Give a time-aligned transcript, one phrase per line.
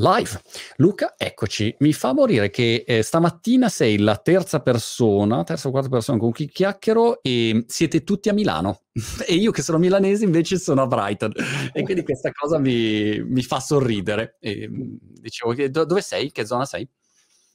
[0.00, 0.40] Live.
[0.76, 1.74] Luca, eccoci.
[1.80, 6.30] Mi fa morire che eh, stamattina sei la terza persona, terza o quarta persona con
[6.30, 8.82] cui chiacchiero e siete tutti a Milano.
[9.26, 11.32] e io che sono milanese invece sono a Brighton.
[11.72, 14.36] e quindi questa cosa mi, mi fa sorridere.
[14.38, 16.30] E, dicevo, che, do, dove sei?
[16.30, 16.88] Che zona sei?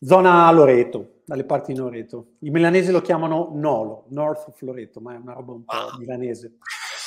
[0.02, 2.34] Zona Loreto, dalle parti di Loreto.
[2.40, 5.96] I milanesi lo chiamano Nolo, North of Loreto, ma è una roba un po' ah.
[5.98, 6.58] milanese.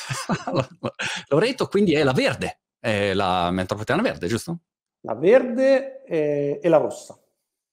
[1.28, 4.60] Loreto quindi è la verde, è la metropolitana verde, giusto?
[5.06, 7.18] La verde e, e, la rossa.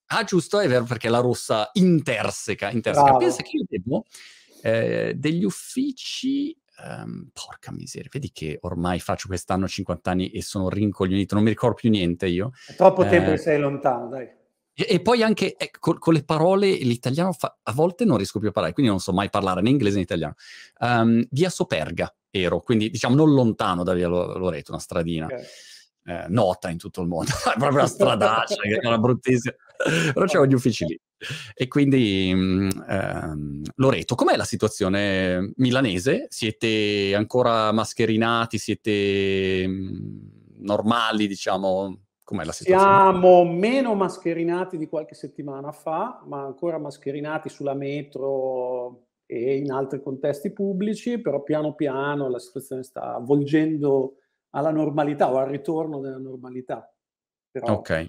[0.08, 2.70] Ah, giusto, è vero, perché la rossa interseca.
[2.70, 3.06] interseca.
[3.06, 3.18] Bravo.
[3.18, 4.06] Pensa che io devo
[4.62, 6.56] eh, degli uffici...
[6.76, 11.52] Um, porca miseria, vedi che ormai faccio quest'anno 50 anni e sono rincoglionito, non mi
[11.52, 12.52] ricordo più niente io.
[12.68, 14.28] È troppo eh, tempo che sei lontano, dai.
[14.74, 18.40] E, e poi anche eh, con, con, le parole, l'italiano fa, a volte non riesco
[18.40, 20.34] più a parlare, quindi non so mai parlare né inglese né italiano.
[20.80, 25.28] Um, via Soperga ero, quindi diciamo non lontano da via Loreto, una stradina.
[25.28, 25.46] Okay
[26.06, 29.56] eh, nota in tutto il mondo, è proprio una stradaccia che era bruttissima,
[30.14, 31.00] però c'erano gli uffici lì.
[31.54, 36.28] E quindi mm, ehm, Loreto, com'è la situazione milanese?
[36.30, 38.58] Siete ancora mascherinati?
[38.58, 40.18] Siete mh, mm,
[40.60, 42.00] normali, diciamo?
[42.24, 42.94] Com'è la situazione?
[42.94, 50.02] Siamo meno mascherinati di qualche settimana fa, ma ancora mascherinati sulla metro e in altri
[50.02, 54.18] contesti pubblici, però piano piano la situazione sta avvolgendo
[54.56, 56.92] alla normalità o al ritorno della normalità.
[57.52, 57.74] Però...
[57.74, 58.06] Ok.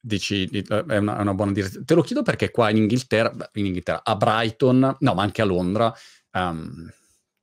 [0.00, 1.84] Dici, è una, è una, buona direzione.
[1.84, 5.44] Te lo chiedo perché qua in Inghilterra, in Inghilterra, a Brighton, no, ma anche a
[5.44, 5.92] Londra,
[6.32, 6.88] um,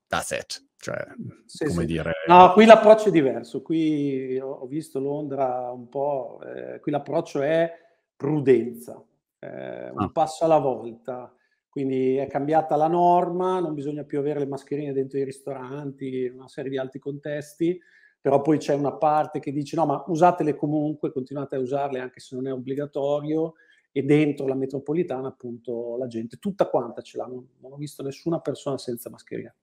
[0.08, 0.66] that's it.
[0.78, 1.06] Cioè,
[1.46, 1.86] sì, come sì.
[1.86, 2.12] dire...
[2.28, 3.62] No, qui l'approccio è diverso.
[3.62, 7.72] Qui ho visto Londra un po', eh, qui l'approccio è
[8.16, 9.04] prudenza,
[9.40, 10.10] eh, un ah.
[10.12, 11.34] passo alla volta.
[11.76, 16.48] Quindi è cambiata la norma, non bisogna più avere le mascherine dentro i ristoranti, una
[16.48, 17.78] serie di altri contesti,
[18.22, 22.22] però poi c'è una parte che dice no, ma usatele comunque, continuate a usarle anche
[22.22, 23.56] se non è obbligatorio
[23.92, 28.02] e dentro la metropolitana appunto la gente tutta quanta ce l'ha, non, non ho visto
[28.04, 29.54] nessuna persona senza mascherina.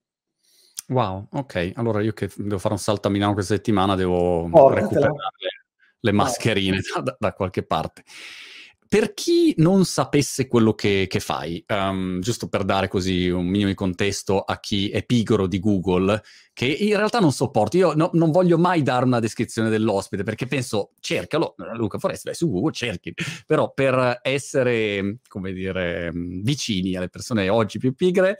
[0.88, 5.06] Wow, ok, allora io che devo fare un salto a Milano questa settimana devo Portatela.
[5.06, 5.64] recuperare
[5.98, 8.04] le mascherine da, da qualche parte
[8.92, 13.70] per chi non sapesse quello che, che fai, um, giusto per dare così un minimo
[13.70, 16.20] di contesto a chi è pigro di Google,
[16.52, 20.44] che in realtà non sopporto, io no, non voglio mai dare una descrizione dell'ospite perché
[20.44, 23.14] penso, cercalo, Luca Foresti, vai su Google, cerchi,
[23.46, 28.36] però per essere, come dire, vicini alle persone oggi più pigre,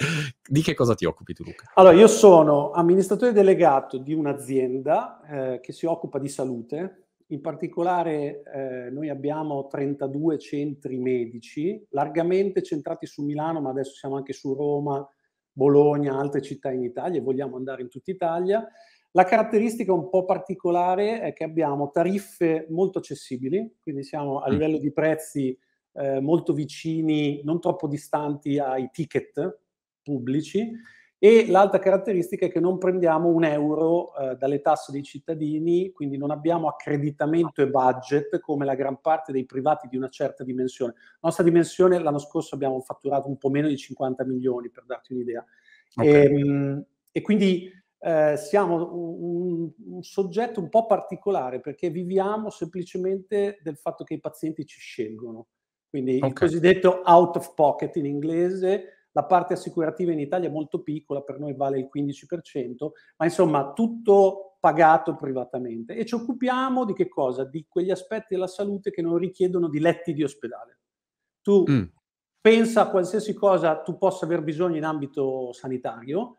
[0.47, 1.71] di che cosa ti occupi tu Luca?
[1.77, 5.23] Allora, io sono amministratore delegato di un'azienda
[5.55, 7.02] eh, che si occupa di salute,
[7.33, 14.17] in particolare eh, noi abbiamo 32 centri medici, largamente centrati su Milano, ma adesso siamo
[14.17, 15.07] anche su Roma,
[15.51, 18.67] Bologna, altre città in Italia e vogliamo andare in tutta Italia.
[19.13, 24.53] La caratteristica un po' particolare è che abbiamo tariffe molto accessibili, quindi siamo a mm.
[24.53, 25.59] livello di prezzi
[25.95, 29.59] eh, molto vicini, non troppo distanti ai ticket
[30.03, 30.71] pubblici
[31.25, 36.17] e l'altra caratteristica è che non prendiamo un euro eh, dalle tasse dei cittadini, quindi
[36.17, 40.95] non abbiamo accreditamento e budget come la gran parte dei privati di una certa dimensione.
[40.97, 45.13] La nostra dimensione l'anno scorso abbiamo fatturato un po' meno di 50 milioni, per darti
[45.13, 45.47] un'idea.
[45.95, 46.13] Okay.
[46.13, 53.61] E, ehm, e, quindi eh, siamo un, un, soggetto un po' particolare perché viviamo semplicemente
[53.63, 55.47] del fatto che i pazienti ci scelgono.
[55.89, 56.31] Quindi okay.
[56.31, 61.23] il cosiddetto out of pocket in inglese la parte assicurativa in Italia è molto piccola,
[61.23, 65.95] per noi vale il 15%, ma insomma tutto pagato privatamente.
[65.95, 67.45] E ci occupiamo di che cosa?
[67.45, 70.79] Di quegli aspetti della salute che non richiedono di letti di ospedale.
[71.41, 71.83] Tu mm.
[72.41, 76.37] pensa a qualsiasi cosa tu possa aver bisogno in ambito sanitario,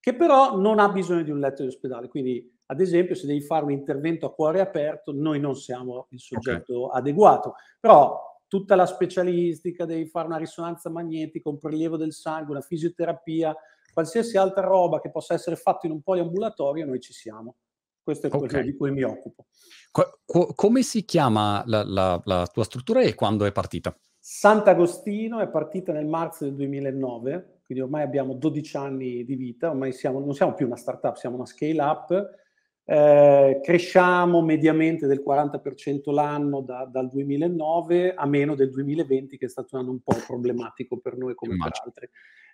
[0.00, 2.08] che però non ha bisogno di un letto di ospedale.
[2.08, 6.20] Quindi, ad esempio, se devi fare un intervento a cuore aperto, noi non siamo il
[6.20, 6.98] soggetto okay.
[6.98, 7.54] adeguato.
[7.78, 13.54] Però tutta la specialistica, devi fare una risonanza magnetica, un prelievo del sangue, una fisioterapia,
[13.92, 17.56] qualsiasi altra roba che possa essere fatta in un poliambulatorio, noi ci siamo.
[18.02, 18.62] Questo è quello okay.
[18.62, 19.46] di cui mi occupo.
[19.90, 23.96] Co- co- come si chiama la, la, la tua struttura e quando è partita?
[24.20, 29.92] Sant'Agostino è partita nel marzo del 2009, quindi ormai abbiamo 12 anni di vita, ormai
[29.92, 32.30] siamo, non siamo più una startup, siamo una scale up
[32.88, 39.48] eh, cresciamo mediamente del 40% l'anno da, dal 2009 a meno del 2020 che è
[39.48, 41.92] stato un anno un po' problematico per noi come Immagino.
[41.92, 42.08] per altri.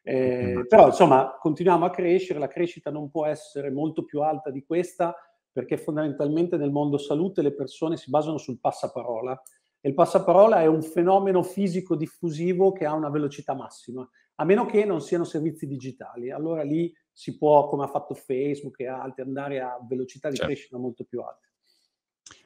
[0.04, 4.64] Eh, però insomma continuiamo a crescere, la crescita non può essere molto più alta di
[4.64, 5.14] questa
[5.52, 9.40] perché fondamentalmente nel mondo salute le persone si basano sul passaparola
[9.80, 14.64] e il passaparola è un fenomeno fisico diffusivo che ha una velocità massima, a meno
[14.64, 16.30] che non siano servizi digitali.
[16.30, 20.52] Allora lì si può, come ha fatto Facebook e altri, andare a velocità di certo.
[20.52, 21.50] crescita molto più alte.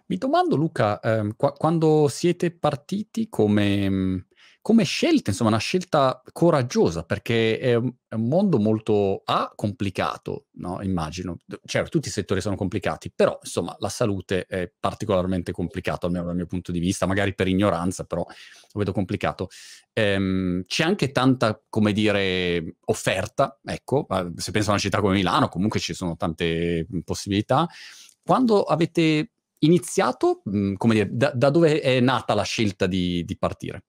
[0.07, 4.27] Mi domando Luca, ehm, qua quando siete partiti come mhmm,
[4.67, 11.37] come scelta, insomma una scelta coraggiosa, perché è un mondo molto A complicato, no, immagino.
[11.65, 16.35] Certo, tutti i settori sono complicati, però insomma la salute è particolarmente complicato, almeno dal
[16.35, 19.51] mio punto di vista, magari per ignoranza, però lo vedo complicato.
[19.93, 25.49] Ehm, c'è anche tanta, come dire, offerta, ecco, se penso a una città come Milano,
[25.49, 27.69] comunque ci sono tante, possibilità.
[28.21, 29.31] Quando avete
[29.61, 30.43] iniziato,
[30.77, 33.85] come dire, da da dove è nata la scelta di di partire?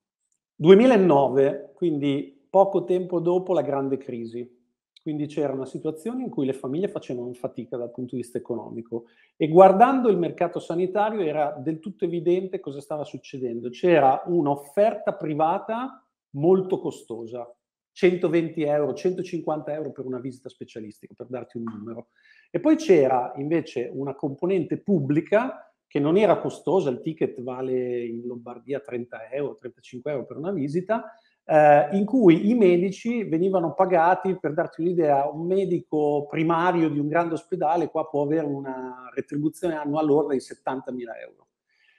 [0.60, 4.56] 2009, quindi poco tempo dopo la grande crisi.
[5.00, 9.06] Quindi c'era una situazione in cui le famiglie facevano fatica dal punto di vista economico
[9.38, 13.70] e guardando il mercato sanitario era del tutto evidente cosa stava succedendo.
[13.70, 17.50] C'era un'offerta privata molto costosa,
[17.94, 22.08] 120 euro, 150 euro per una visita specialistica, per darti un numero.
[22.52, 28.26] E poi c'era invece una componente pubblica che non era costosa, il ticket vale in
[28.26, 31.06] Lombardia 30 euro, 35 euro per una visita,
[31.46, 37.08] eh, in cui i medici venivano pagati, per darti un'idea, un medico primario di un
[37.08, 41.48] grande ospedale qua può avere una retribuzione annua lorda di 70.000 euro.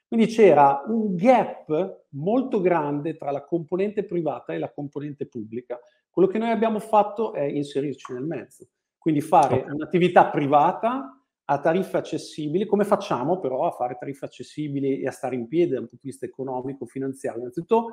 [0.06, 5.78] Quindi c'era un gap molto grande tra la componente privata e la componente pubblica.
[6.10, 8.68] Quello che noi abbiamo fatto è inserirci nel mezzo,
[8.98, 11.17] quindi fare un'attività privata
[11.50, 15.70] a tariffe accessibili, come facciamo però a fare tariffe accessibili e a stare in piedi
[15.70, 17.40] dal punto di vista economico, finanziario?
[17.40, 17.86] Innanzitutto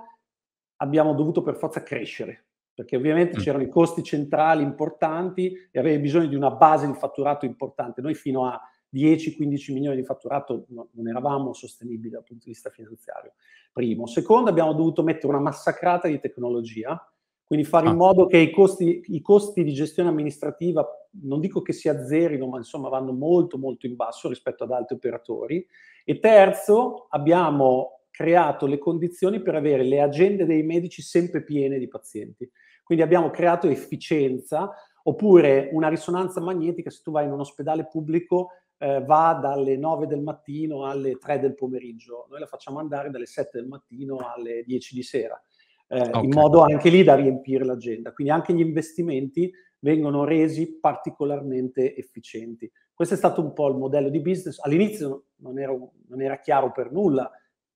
[0.78, 3.40] abbiamo dovuto per forza crescere, perché ovviamente mm.
[3.40, 8.02] c'erano i costi centrali importanti e avevi bisogno di una base di fatturato importante.
[8.02, 8.60] Noi fino a
[8.94, 13.36] 10-15 milioni di fatturato no, non eravamo sostenibili dal punto di vista finanziario.
[13.72, 14.06] Primo.
[14.06, 17.02] Secondo, abbiamo dovuto mettere una massacrata di tecnologia,
[17.46, 17.96] quindi fare in ah.
[17.96, 20.84] modo che i costi, i costi, di gestione amministrativa,
[21.24, 24.96] non dico che si azzerino, ma insomma vanno molto molto in basso rispetto ad altri
[24.96, 25.66] operatori.
[26.04, 31.88] E terzo, abbiamo creato le condizioni per avere le agende dei medici sempre piene di
[31.88, 32.50] pazienti.
[32.84, 38.50] Quindi abbiamo creato efficienza, oppure una risonanza magnetica, se tu vai in un ospedale pubblico,
[38.80, 42.26] eh, va dalle 9 del mattino alle 3 del pomeriggio.
[42.28, 45.40] Noi la facciamo andare dalle 7 del mattino alle 10 di sera
[45.88, 46.24] eh, okay.
[46.24, 48.12] in modo anche lì da riempire l'agenda.
[48.12, 52.72] Quindi anche gli investimenti vengono resi particolarmente efficienti.
[52.94, 54.60] Questo è stato un po' il modello di business.
[54.60, 55.74] All'inizio non era,
[56.08, 57.30] non era chiaro per nulla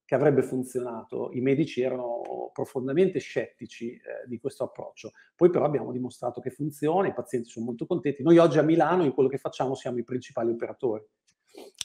[0.06, 1.29] che avrebbe funzionato.
[1.33, 5.11] I medici erano profondamente scettici eh, di questo approccio.
[5.35, 8.23] Poi però abbiamo dimostrato che funziona, i pazienti sono molto contenti.
[8.23, 11.06] Noi oggi a Milano in quello che facciamo siamo i principali operatori.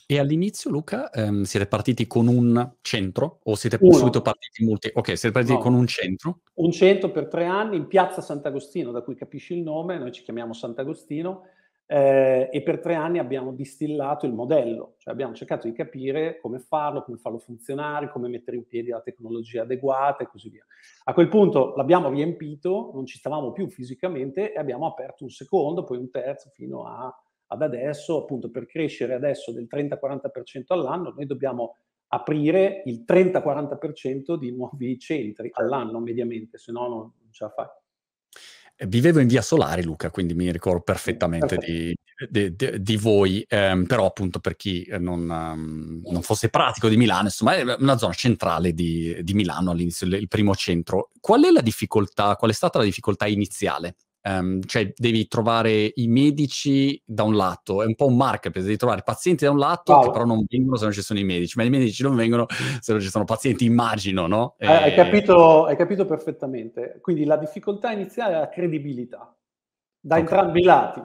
[0.07, 3.93] E all'inizio, Luca, ehm, siete partiti con un centro o siete Uno.
[3.93, 4.91] subito partiti multi?
[4.93, 5.59] Ok, siete partiti no.
[5.59, 6.41] con un centro?
[6.55, 10.21] Un centro per tre anni in piazza Sant'Agostino, da cui capisci il nome, noi ci
[10.21, 11.47] chiamiamo Sant'Agostino,
[11.87, 16.59] eh, e per tre anni abbiamo distillato il modello, cioè abbiamo cercato di capire come
[16.59, 20.65] farlo, come farlo funzionare, come mettere in piedi la tecnologia adeguata e così via.
[21.05, 25.83] A quel punto l'abbiamo riempito, non ci stavamo più fisicamente e abbiamo aperto un secondo,
[25.83, 27.11] poi un terzo fino a
[27.47, 31.77] ad adesso, appunto per crescere adesso del 30-40% all'anno, noi dobbiamo
[32.07, 37.67] aprire il 30-40% di nuovi centri all'anno mediamente, se no non ce la fai.
[38.77, 41.95] Eh, vivevo in via Solare, Luca, quindi mi ricordo perfettamente di,
[42.29, 46.97] di, di, di, voi, ehm, però appunto per chi non, um, non, fosse pratico di
[46.97, 51.11] Milano, insomma è una zona centrale di, Milano all'inizio, il primo centro.
[51.21, 53.95] Qual è la difficoltà, qual è stata la difficoltà iniziale
[54.27, 58.79] Um, cioè devi trovare i medici da un lato, è un po' un marketplace, devi
[58.79, 60.01] trovare pazienti da un lato wow.
[60.01, 62.47] che però non vengono se non ci sono i medici, ma i medici non vengono
[62.79, 64.55] se non ci sono pazienti, immagino, no?
[64.57, 64.65] E...
[64.65, 66.97] Hai, capito, hai, capito, perfettamente.
[67.01, 69.31] Quindi la difficoltà iniziale è la credibilità,
[69.99, 70.19] da okay.
[70.21, 71.03] entrambi i lati.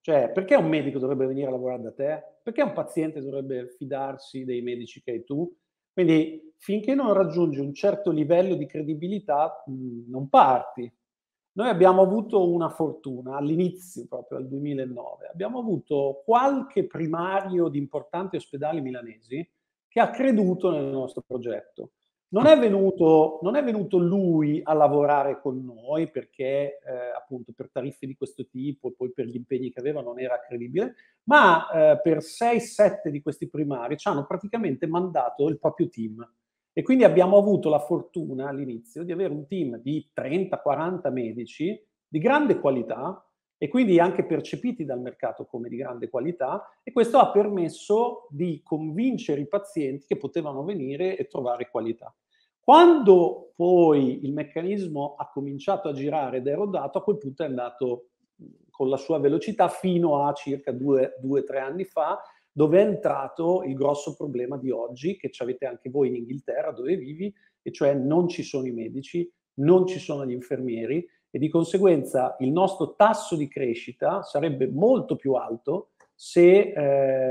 [0.00, 2.24] Cioè, perché un medico dovrebbe venire a lavorare da te?
[2.42, 5.48] Perché un paziente dovrebbe fidarsi dei medici che hai tu?
[5.92, 10.92] Quindi finché non raggiungi un certo livello di credibilità, mh, non parti.
[11.58, 18.36] Noi abbiamo avuto una fortuna all'inizio, proprio al 2009, abbiamo avuto qualche primario di importanti
[18.36, 19.44] ospedali milanesi
[19.88, 21.90] che ha creduto nel nostro progetto.
[22.28, 27.70] Non è venuto, non è venuto lui a lavorare con noi perché eh, appunto per
[27.72, 31.68] tariffe di questo tipo e poi per gli impegni che aveva non era credibile, ma
[31.70, 36.24] eh, per 6-7 di questi primari ci hanno praticamente mandato il proprio team
[36.78, 42.20] e quindi abbiamo avuto la fortuna all'inizio di avere un team di 30-40 medici di
[42.20, 43.20] grande qualità
[43.56, 48.60] e quindi anche percepiti dal mercato come di grande qualità e questo ha permesso di
[48.62, 52.14] convincere i pazienti che potevano venire e trovare qualità.
[52.60, 57.46] Quando poi il meccanismo ha cominciato a girare ed è rodato, a quel punto è
[57.46, 58.10] andato
[58.70, 63.62] con la sua velocità fino a circa due o tre anni fa, dove è entrato
[63.64, 67.94] il grosso problema di oggi, che avete anche voi in Inghilterra, dove vivi, e cioè
[67.94, 72.94] non ci sono i medici, non ci sono gli infermieri e di conseguenza il nostro
[72.94, 76.72] tasso di crescita sarebbe molto più alto se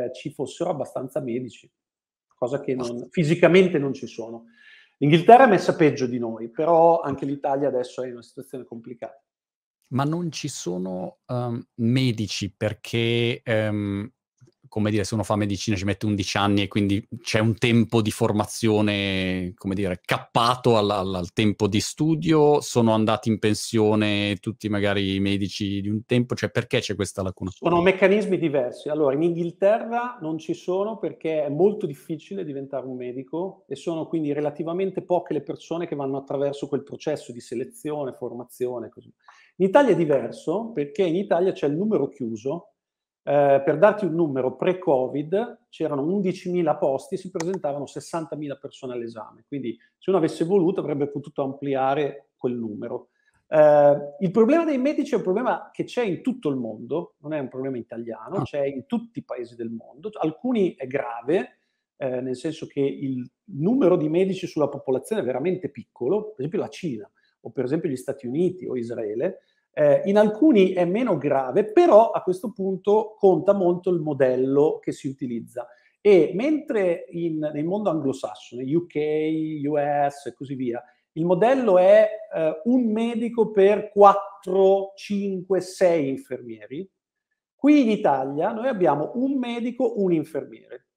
[0.06, 1.70] eh, ci fossero abbastanza medici,
[2.36, 4.46] cosa che non, fisicamente non ci sono.
[4.98, 9.22] L'Inghilterra è messa peggio di noi, però anche l'Italia adesso è in una situazione complicata.
[9.90, 14.10] Ma non ci sono um, medici perché um,
[14.68, 18.02] come dire, se uno fa medicina ci mette 11 anni e quindi c'è un tempo
[18.02, 24.38] di formazione, come dire, cappato al, al, al, tempo di studio, sono andati in pensione
[24.40, 27.52] tutti magari i medici di un tempo, cioè perché c'è questa lacuna?
[27.52, 28.90] Sono meccanismi diversi.
[28.90, 34.08] Allora, in Inghilterra non ci sono perché è molto difficile diventare un medico e sono
[34.08, 39.12] quindi relativamente poche le persone che vanno attraverso quel processo di selezione, formazione, così.
[39.60, 42.74] In Italia è diverso perché in Italia c'è il numero chiuso
[43.28, 49.78] eh, per darti un numero, pre-Covid c'erano 11.000 posti, si presentavano 60.000 persone all'esame, quindi
[49.98, 53.10] se uno avesse voluto avrebbe potuto ampliare quel numero.
[53.50, 57.34] Eh, il problema dei medici è un problema che c'è in tutto il mondo, non
[57.34, 58.44] è un problema italiano, ah.
[58.44, 60.10] c'è in tutti i paesi del mondo.
[60.22, 61.58] Alcuni è grave,
[61.98, 66.60] eh, nel senso che il numero di medici sulla popolazione è veramente piccolo, per esempio
[66.60, 69.40] la Cina o per esempio gli Stati Uniti o Israele,
[69.78, 74.92] eh, in alcuni è meno grave, però a questo punto conta molto il modello che
[74.92, 75.68] si utilizza.
[76.02, 82.62] E mentre in, nel mondo anglosassone, UK, US e così via, il modello è eh,
[82.64, 86.90] un medico per 4, 5, 6 infermieri,
[87.54, 90.88] qui in Italia noi abbiamo un medico, un infermiere.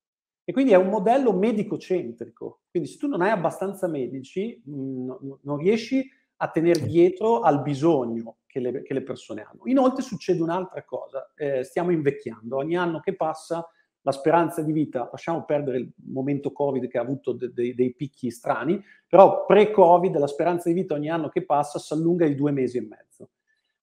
[0.43, 2.63] E quindi è un modello medico-centrico.
[2.71, 5.11] Quindi se tu non hai abbastanza medici, mh, mm,
[5.43, 6.09] non riesci
[6.43, 9.63] a tenere dietro al bisogno che le, che le persone hanno.
[9.65, 13.69] Inoltre succede un'altra cosa, eh, stiamo invecchiando, ogni anno che passa
[14.03, 17.95] la speranza di vita, lasciamo perdere il momento Covid che ha avuto de- de- dei
[17.95, 22.35] picchi strani, però pre-Covid la speranza di vita ogni anno che passa si allunga di
[22.35, 23.31] due mesi e mezzo.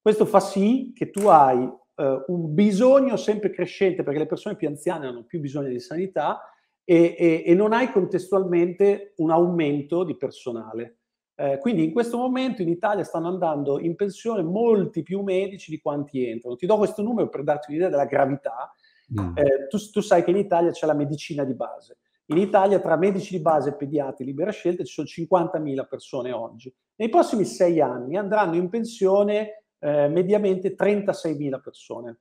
[0.01, 4.67] Questo fa sì che tu hai eh, un bisogno sempre crescente, perché le persone più
[4.67, 6.41] anziane hanno più bisogno di sanità,
[6.83, 10.97] e, e, e non hai contestualmente un aumento di personale.
[11.39, 15.79] Eh, quindi in questo momento in Italia stanno andando in pensione molti più medici di
[15.79, 16.55] quanti entrano.
[16.55, 18.73] Ti do questo numero per darti un'idea della gravità.
[19.19, 19.37] Mm.
[19.37, 21.99] Eh, tu, tu, sai che in Italia c'è la medicina di base.
[22.29, 26.73] In Italia tra medici di base e pediatri libera scelta ci sono 50.000 persone oggi.
[26.95, 32.17] Nei prossimi sei anni andranno in pensione eh, mediamente 36.000 persone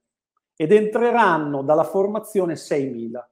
[0.55, 3.25] ed entreranno dalla formazione 6.000.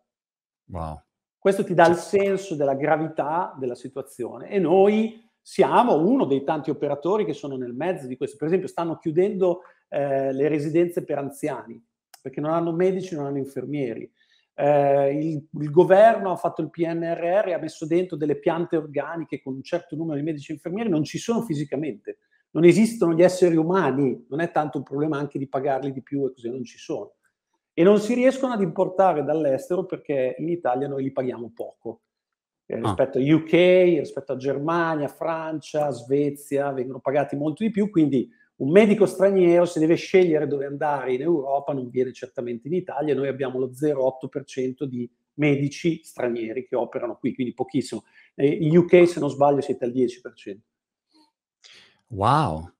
[0.70, 1.02] Wow.
[1.38, 6.70] Questo ti dà il senso della gravità della situazione e noi siamo uno dei tanti
[6.70, 8.38] operatori che sono nel mezzo di questo.
[8.38, 9.60] Per esempio, stanno chiudendo
[9.90, 11.78] eh, le residenze per anziani
[12.22, 14.10] perché non hanno medici, non hanno infermieri.
[14.54, 19.52] Eh, il, il, governo ha fatto il PNRR ha messo dentro delle piante organiche con
[19.52, 22.20] un certo numero di medici e infermieri, non ci sono fisicamente,
[22.52, 26.24] non esistono gli esseri umani, non è tanto un problema anche di pagarli di più
[26.24, 27.16] e così, non ci sono.
[27.74, 32.00] E non si riescono ad importare dall'estero perché in Italia noi li paghiamo poco
[32.66, 32.80] eh, ah.
[32.80, 33.52] rispetto a UK,
[33.98, 39.80] rispetto a Germania, Francia, Svezia, vengono pagati molto di più, quindi un medico straniero se
[39.80, 44.84] deve scegliere dove andare in Europa non viene certamente in Italia, noi abbiamo lo 0,8%
[44.84, 48.04] di medici stranieri che operano qui, quindi pochissimo.
[48.34, 50.58] Eh, in UK se non sbaglio siete al 10%.
[52.08, 52.70] Wow!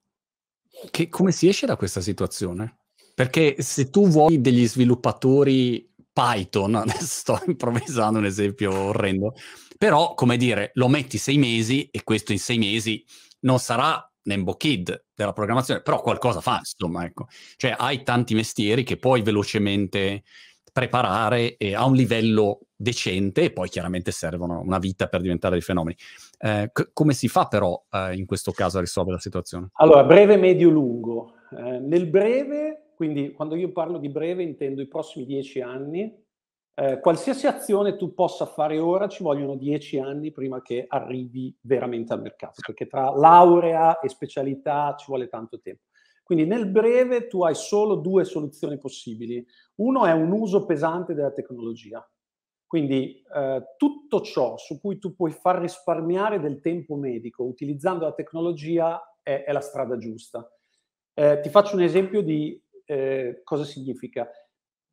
[0.90, 2.78] Che, come si esce da questa situazione?
[3.14, 9.34] Perché se tu vuoi degli sviluppatori Python, sto improvvisando un esempio orrendo,
[9.76, 13.04] però, come dire, lo metti sei mesi e questo in sei mesi
[13.40, 17.26] non sarà Nembo Kid della programmazione, però qualcosa fa, insomma, ecco.
[17.56, 20.22] Cioè, hai tanti mestieri che puoi velocemente
[20.72, 25.62] preparare e a un livello decente e poi chiaramente servono una vita per diventare dei
[25.62, 25.96] fenomeni.
[26.38, 29.68] Eh, c- come si fa però eh, in questo caso a risolvere la situazione?
[29.74, 31.34] Allora, breve, medio, lungo.
[31.56, 36.10] Eh, nel breve, quindi quando io parlo di breve intendo i prossimi dieci anni,
[36.74, 42.14] eh, qualsiasi azione tu possa fare ora ci vogliono dieci anni prima che arrivi veramente
[42.14, 45.82] al mercato, perché tra laurea e specialità ci vuole tanto tempo.
[46.22, 49.46] Quindi nel breve tu hai solo due soluzioni possibili.
[49.74, 52.02] Uno è un uso pesante della tecnologia.
[52.66, 58.14] Quindi eh, tutto ciò su cui tu puoi far risparmiare del tempo medico utilizzando la
[58.14, 60.50] tecnologia è, è la strada giusta.
[61.12, 64.28] Eh, ti faccio un esempio di eh, cosa significa.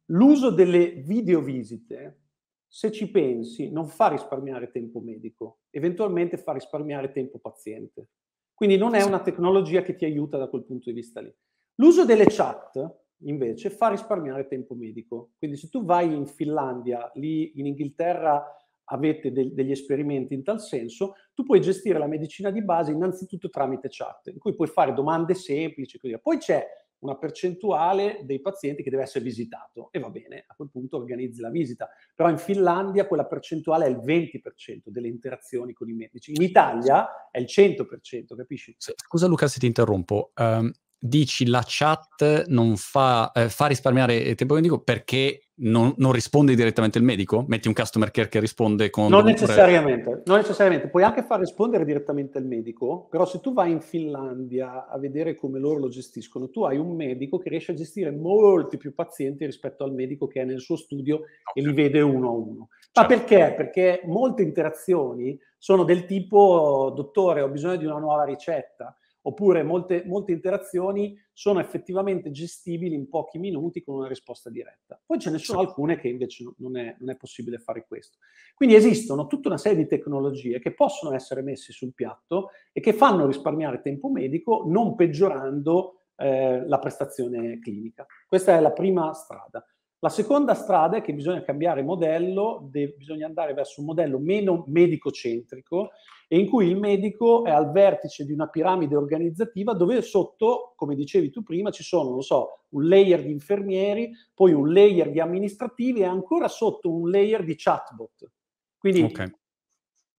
[0.06, 2.20] L'uso delle videovisite,
[2.68, 8.10] se ci pensi, non fa risparmiare tempo medico, eventualmente fa risparmiare tempo paziente.
[8.54, 11.34] Quindi non è una tecnologia che ti aiuta da quel punto di vista lì.
[11.76, 15.32] L'uso delle chat, invece fa risparmiare tempo medico.
[15.38, 18.46] Quindi se tu vai in Finlandia, lì in Inghilterra
[18.86, 23.50] avete de- degli esperimenti in tal senso, tu puoi gestire la medicina di base innanzitutto
[23.50, 26.18] tramite chat, in cui puoi fare domande semplici, così.
[26.22, 26.66] Poi c'è
[27.02, 31.42] una percentuale dei pazienti che deve essere visitato e va bene, a quel punto organizzi
[31.42, 31.90] la visita.
[32.16, 36.32] Però in Finlandia quella percentuale è il 20% delle interazioni con i medici.
[36.34, 38.76] In Italia è il 100%, capisci?
[38.78, 40.32] Scusa Luca se ti interrompo.
[40.36, 40.72] Um,
[41.04, 46.98] dici la chat non fa, eh, fa risparmiare tempo medico perché non, non, risponde direttamente
[46.98, 47.44] il medico?
[47.48, 49.10] Metti un customer care che risponde con...
[49.10, 53.72] Non necessariamente, non necessariamente, puoi anche far rispondere direttamente il medico, però se tu vai
[53.72, 57.76] in Finlandia a vedere come loro lo gestiscono, tu hai un medico che riesce a
[57.76, 61.32] gestire molti più pazienti rispetto al medico che è nel suo studio okay.
[61.54, 62.68] e li vede uno a uno.
[62.94, 63.08] Ma certo.
[63.08, 63.54] perché?
[63.56, 70.04] Perché molte interazioni sono del tipo, dottore, ho bisogno di una nuova ricetta oppure molte,
[70.06, 75.00] molte interazioni sono effettivamente gestibili in pochi minuti con una risposta diretta.
[75.06, 78.18] Poi ce ne sono alcune che invece non è, non è possibile fare questo.
[78.56, 82.94] Quindi esistono tutta una serie di tecnologie che possono essere messe sul piatto e che
[82.94, 88.06] fanno risparmiare tempo medico non peggiorando eh, la prestazione clinica.
[88.28, 89.66] Questa è la prima strada.
[90.04, 94.64] La seconda strada è che bisogna cambiare modello, de- bisogna andare verso un modello meno
[94.68, 95.92] medico-centrico
[96.32, 100.96] e in cui il medico è al vertice di una piramide organizzativa dove sotto, come
[100.96, 105.20] dicevi tu prima, ci sono, non so, un layer di infermieri, poi un layer di
[105.20, 108.32] amministrativi e ancora sotto un layer di chatbot.
[108.78, 109.30] Quindi okay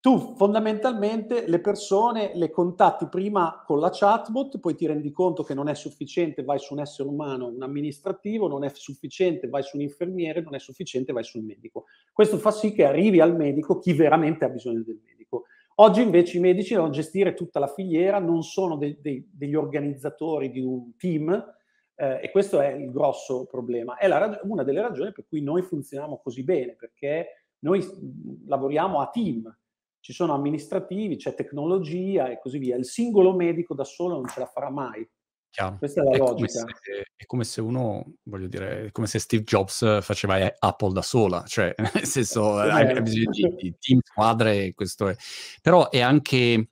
[0.02, 5.54] tu fondamentalmente le persone le contatti prima con la chatbot, poi ti rendi conto che
[5.54, 9.76] non è sufficiente, vai su un essere umano, un amministrativo, non è sufficiente, vai su
[9.76, 11.84] un infermiere, non è sufficiente, vai sul medico.
[12.12, 15.44] Questo fa sì che arrivi al medico chi veramente ha bisogno del medico.
[15.76, 20.50] Oggi invece i medici devono gestire tutta la filiera, non sono de- de- degli organizzatori
[20.50, 21.30] di un team
[21.94, 23.96] eh, e questo è il grosso problema.
[23.96, 27.84] È rag- una delle ragioni per cui noi funzioniamo così bene, perché noi
[28.46, 29.54] lavoriamo a team
[30.00, 32.76] ci sono amministrativi, c'è tecnologia e così via.
[32.76, 35.08] Il singolo medico da solo non ce la farà mai.
[35.52, 35.76] Chiaro.
[35.76, 36.60] Questa è la è logica.
[36.60, 40.92] Come se, è come se uno, voglio dire, è come se Steve Jobs faceva Apple
[40.94, 45.16] da sola, cioè nel senso hai bisogno di, di team, squadre, questo è.
[45.60, 46.68] Però è anche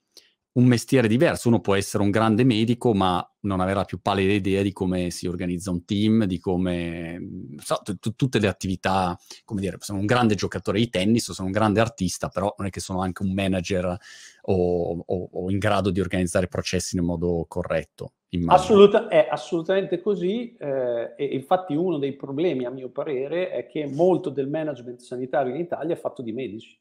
[0.53, 1.49] un mestiere diverso.
[1.49, 5.11] Uno può essere un grande medico, ma non avere la più pallida idea di come
[5.11, 7.19] si organizza un team, di come
[7.59, 11.55] so, t- tutte le attività, come dire, sono un grande giocatore di tennis, sono un
[11.55, 13.97] grande artista, però non è che sono anche un manager
[14.43, 18.13] o, o, o in grado di organizzare processi in modo corretto.
[18.47, 23.87] Assoluta, è assolutamente così eh, e infatti uno dei problemi a mio parere è che
[23.89, 26.79] molto del management sanitario in Italia è fatto di medici,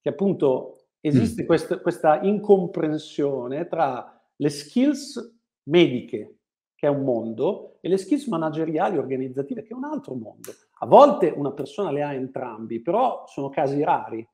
[0.00, 1.46] che appunto esiste mm.
[1.46, 6.38] questa, questa incomprensione tra le skills mediche,
[6.74, 10.52] che è un mondo, e le skills manageriali organizzative, che è un altro mondo.
[10.80, 14.26] A volte una persona le ha entrambi, però sono casi rari.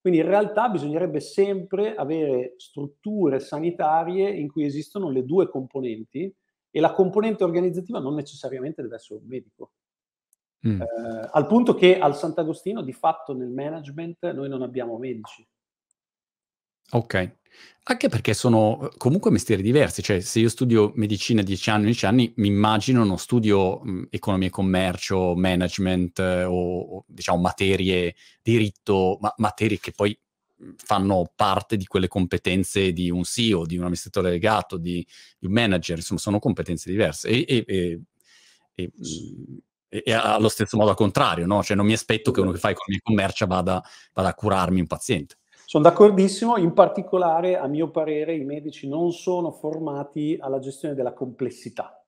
[0.00, 6.34] Quindi in realtà bisognerebbe sempre avere strutture sanitarie in cui esistono le due componenti
[6.70, 9.72] e la componente organizzativa non necessariamente deve essere un medico.
[10.66, 10.80] Mm.
[10.80, 15.46] Eh, al punto che al Sant'Agostino di fatto nel management noi non abbiamo medici.
[16.92, 17.38] Ok.
[17.84, 22.06] Anche perché sono uhm, comunque mestieri diversi, cioè se io studio medicina 10 anni, 10
[22.06, 29.18] anni, mi immagino non studio mh, economia e commercio, management o, o, diciamo materie, diritto,
[29.20, 30.16] ma materie che poi
[30.76, 35.04] fanno parte di quelle competenze di un CEO, di un amministratore delegato, di,
[35.38, 38.00] di un manager, insomma sono competenze diverse e, e,
[38.74, 38.90] e
[39.92, 41.62] e allo stesso modo al contrario, no?
[41.64, 44.78] Cioè non mi aspetto che uno che fa economia e commercio vada, vada a curarmi
[44.80, 45.36] un paziente.
[45.70, 51.12] Sono d'accordissimo, in particolare a mio parere i medici non sono formati alla gestione della
[51.12, 52.04] complessità.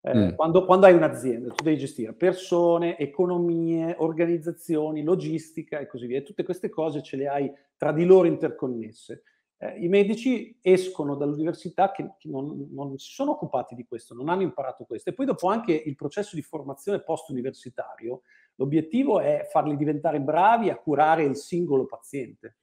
[0.00, 0.34] Eh, mm.
[0.36, 6.22] quando, quando, hai un'azienda, tu devi gestire persone, economie, organizzazioni, logistica e così via.
[6.22, 9.22] Tutte queste cose ce le hai tra di loro interconnesse.
[9.58, 14.30] Eh, I medici escono dall'università che, che non, non, si sono occupati di questo, non
[14.30, 15.10] hanno imparato questo.
[15.10, 18.22] E poi dopo anche il processo di formazione post-universitario,
[18.54, 22.56] l'obiettivo è farli diventare bravi a curare il singolo paziente.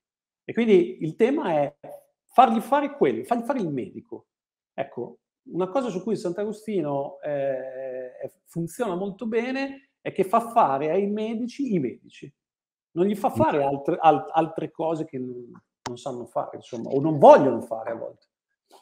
[0.45, 1.75] E quindi il tema è
[2.23, 4.27] fargli fare quello, fargli fare il medico.
[4.73, 11.07] Ecco, una cosa su cui Sant'Agostino eh, funziona molto bene è che fa fare ai
[11.07, 12.31] medici i medici.
[12.91, 15.51] Non gli fa fare altre, alt- altre cose che non,
[15.87, 18.27] non sanno fare, insomma, o non vogliono fare a volte.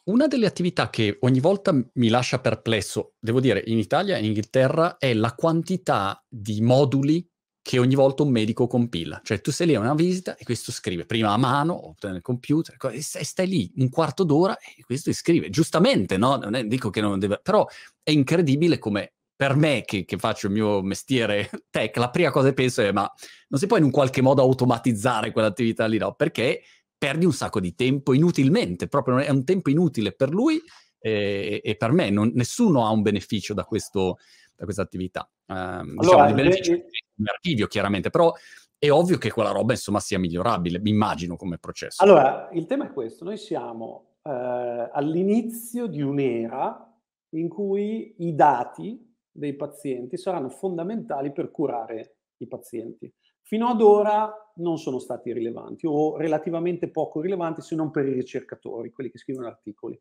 [0.06, 4.26] Una delle attività che ogni volta mi lascia perplesso, devo dire, in Italia e in
[4.26, 7.26] Inghilterra, è la quantità di moduli
[7.64, 9.22] che ogni volta un medico compila.
[9.24, 12.22] Cioè tu sei lì a una visita e questo scrive prima a mano o nel
[12.22, 15.50] computer e stai lì un quarto d'ora e questo scrive.
[15.50, 16.36] Giustamente, no?
[16.36, 17.40] Non è, dico che non deve...
[17.42, 17.66] Però
[18.04, 22.50] è incredibile come per me che, che, faccio il mio mestiere tech, la prima cosa
[22.50, 23.10] che penso è ma
[23.48, 26.14] non si può in un qualche modo automatizzare quell'attività lì, no?
[26.16, 26.62] Perché
[26.98, 30.62] perdi un sacco di tempo inutilmente, proprio è un tempo inutile per lui
[31.00, 34.18] e, e per me, non, nessuno ha un beneficio da, questo,
[34.54, 35.30] da questa attività.
[35.46, 38.34] Um, allora, diciamo, è un archivio chiaramente, però
[38.78, 42.04] è ovvio che quella roba insomma sia migliorabile, mi immagino come processo.
[42.04, 46.90] Allora, il tema è questo, noi siamo eh, all'inizio di un'era
[47.30, 53.12] in cui i dati dei pazienti saranno fondamentali per curare i pazienti.
[53.42, 58.14] Fino ad ora non sono stati rilevanti o relativamente poco rilevanti se non per i
[58.14, 60.00] ricercatori, quelli che scrivono articoli.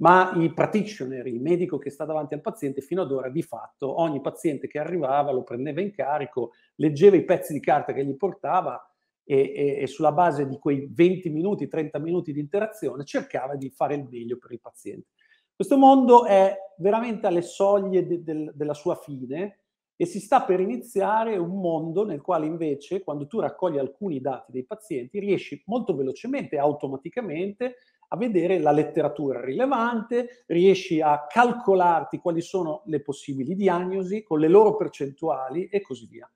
[0.00, 4.00] Ma i practitioner, il medico che sta davanti al paziente, fino ad ora di fatto
[4.00, 8.16] ogni paziente che arrivava lo prendeva in carico, leggeva i pezzi di carta che gli
[8.16, 8.82] portava
[9.22, 13.68] e, e, e sulla base di quei 20 minuti, 30 minuti di interazione cercava di
[13.68, 15.08] fare il meglio per il paziente.
[15.54, 19.58] Questo mondo è veramente alle soglie de, de, della sua fine
[19.94, 24.50] e si sta per iniziare un mondo nel quale invece quando tu raccogli alcuni dati
[24.50, 27.76] dei pazienti riesci molto velocemente automaticamente
[28.12, 34.48] a vedere la letteratura rilevante, riesci a calcolarti quali sono le possibili diagnosi con le
[34.48, 36.30] loro percentuali e così via.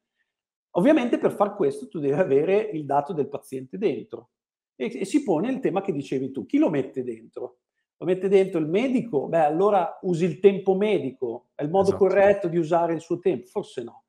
[0.76, 4.30] Ovviamente per far questo tu devi avere il dato del paziente dentro
[4.76, 7.58] e, e si pone il tema che dicevi tu, chi lo mette dentro?
[7.96, 12.04] lo mette dentro il medico, beh allora usi il tempo medico, è il modo esatto.
[12.04, 13.46] corretto di usare il suo tempo?
[13.46, 14.04] Forse no.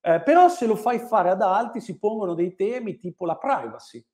[0.00, 4.04] Eh, però se lo fai fare ad altri si pongono dei temi tipo la privacy.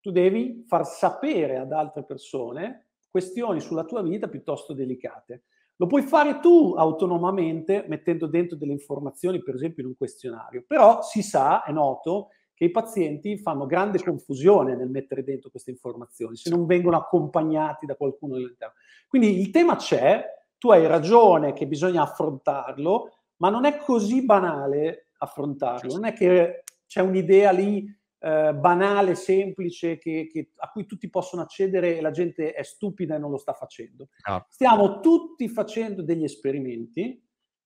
[0.00, 5.44] Tu devi far sapere ad altre persone questioni sulla tua vita piuttosto delicate.
[5.76, 11.02] Lo puoi fare tu autonomamente mettendo dentro delle informazioni, per esempio in un questionario, però
[11.02, 12.28] si sa, è noto,
[12.60, 17.86] che i pazienti fanno grande confusione nel mettere dentro queste informazioni, se non vengono accompagnati
[17.86, 18.74] da qualcuno dell'interno.
[19.08, 20.22] Quindi il tema c'è,
[20.58, 26.64] tu hai ragione che bisogna affrontarlo, ma non è così banale affrontarlo, non è che
[26.86, 27.86] c'è un'idea lì
[28.20, 33.16] eh, banale, semplice, che, che, a cui tutti possono accedere e la gente è stupida
[33.16, 34.08] e non lo sta facendo.
[34.22, 34.44] Ah.
[34.48, 37.22] Stiamo tutti facendo degli esperimenti.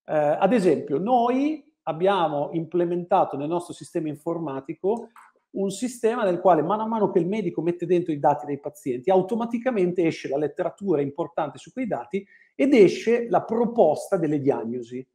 [0.07, 5.09] Eh, ad esempio, noi abbiamo implementato nel nostro sistema informatico
[5.55, 8.59] un sistema nel quale mano a mano che il medico mette dentro i dati dei
[8.59, 15.07] pazienti, automaticamente esce la letteratura importante su quei dati ed esce la proposta delle diagnosi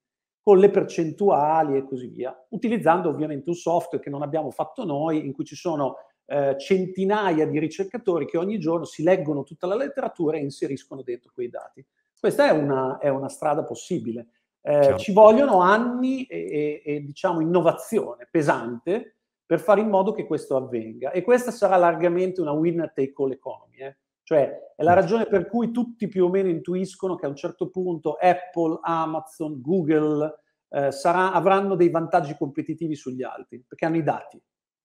[0.42, 5.26] con le percentuali e così via, utilizzando ovviamente un software che non abbiamo fatto noi,
[5.26, 9.76] in cui ci sono eh, centinaia di ricercatori che ogni giorno si leggono tutta la
[9.76, 11.86] letteratura e inseriscono dentro quei dati.
[12.20, 14.28] Questa è una, è una strada possibile.
[14.62, 20.28] Eh, ci vogliono anni e, e, e, diciamo innovazione pesante per fare in modo che
[20.28, 21.12] questo avvenga.
[21.12, 23.78] E questa sarà largamente una winner take all economy.
[23.78, 23.98] Eh?
[24.30, 27.72] Cioè è la ragione per cui tutti più o meno intuiscono che a un certo
[27.72, 34.04] punto Apple, Amazon, Google eh, sarà, avranno dei vantaggi competitivi sugli altri, perché hanno i
[34.04, 34.40] dati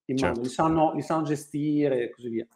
[0.07, 0.37] in certo.
[0.37, 2.46] mano, li sanno, li sanno gestire e così via.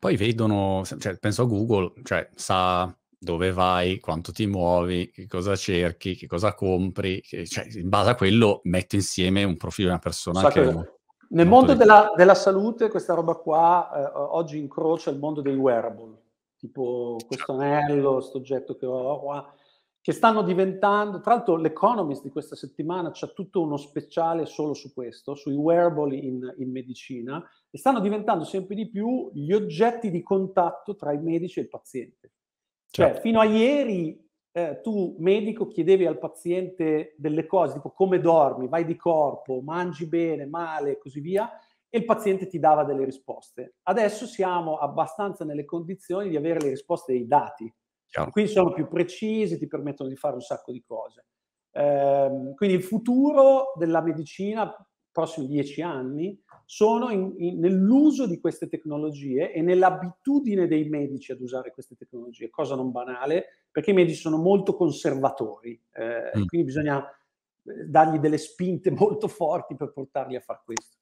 [0.00, 5.54] Poi vedono, cioè, penso a Google, cioè sa dove vai, quanto ti muovi, che cosa
[5.54, 9.94] cerchi, che cosa compri, che, cioè in base a quello metto insieme un profilo di
[9.94, 10.60] una persona Sa che...
[10.60, 10.97] che
[11.28, 16.16] nel mondo della, della, salute questa roba qua eh, oggi incrocia il mondo dei wearable,
[16.56, 17.62] tipo questo certo.
[17.62, 19.54] anello, questo oggetto che ho qua,
[20.00, 24.94] che stanno diventando, tra l'altro l'Economist di questa settimana c'è tutto uno speciale solo su
[24.94, 30.22] questo, sui wearable in, in medicina, e stanno diventando sempre di più gli oggetti di
[30.22, 32.32] contatto tra il medico e il paziente.
[32.90, 33.20] Cioè, certo.
[33.20, 34.27] fino a ieri
[34.58, 40.06] eh, tu, medico, chiedevi al paziente delle cose, tipo come dormi, vai di corpo, mangi
[40.06, 41.50] bene, male e così via,
[41.88, 43.76] e il paziente ti dava delle risposte.
[43.84, 47.72] Adesso siamo abbastanza nelle condizioni di avere le risposte dei dati.
[48.06, 48.30] Chiaro.
[48.30, 51.26] Quindi sono più precisi, ti permettono di fare un sacco di cose.
[51.70, 54.74] Eh, quindi il futuro della medicina,
[55.10, 61.40] prossimi dieci anni, sono in, in, nell'uso di queste tecnologie e nell'abitudine dei medici ad
[61.40, 66.44] usare queste tecnologie, cosa non banale, perché i medici sono molto conservatori, eh, mm.
[66.44, 70.96] quindi bisogna eh, dargli delle spinte molto forti per portarli a fare questo.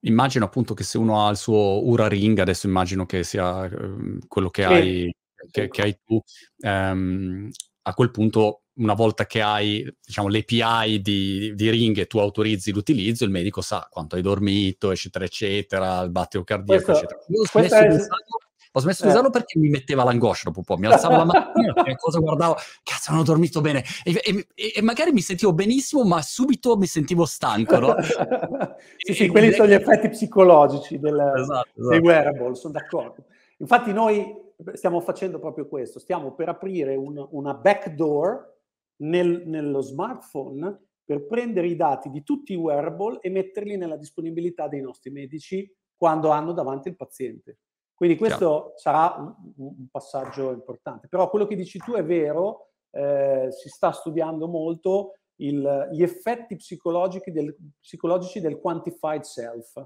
[0.00, 4.18] Immagino appunto che se uno ha il suo Ura Ring, adesso immagino che sia uh,
[4.26, 4.72] quello che, sì.
[4.72, 5.14] hai,
[5.50, 6.22] che, che, hai tu,
[6.60, 7.50] um,
[7.88, 12.70] a quel punto una volta che hai diciamo, l'API di, di Ring e tu autorizzi
[12.70, 17.24] l'utilizzo, il medico sa quanto hai dormito, eccetera, eccetera, il battito cardiaco, questo, eccetera.
[17.28, 17.88] Io ho smesso, è...
[17.88, 18.38] di, usarlo,
[18.72, 19.06] ho smesso eh.
[19.06, 22.56] di usarlo perché mi metteva l'angoscia dopo un po', mi alzavo la mattina, cosa guardavo,
[22.84, 26.86] cazzo, non ho dormito bene, e, e, e, magari mi sentivo benissimo, ma subito mi
[26.86, 27.96] sentivo stanco, no?
[28.98, 31.88] sì, sì, quelli sono gli effetti psicologici del, esatto, esatto.
[31.88, 33.24] dei wearable, sono d'accordo.
[33.56, 38.56] Infatti noi stiamo facendo proprio questo, stiamo per aprire un, una backdoor
[39.02, 44.68] nel, nello smartphone per prendere i dati di tutti i wearable e metterli nella disponibilità
[44.68, 47.58] dei nostri medici quando hanno davanti il paziente.
[47.94, 48.72] Quindi questo Chiaro.
[48.76, 51.08] sarà un, un, passaggio importante.
[51.08, 56.56] Però quello che dici tu è vero, eh, si sta studiando molto il, gli effetti
[56.56, 59.82] psicologici del, psicologici del quantified self.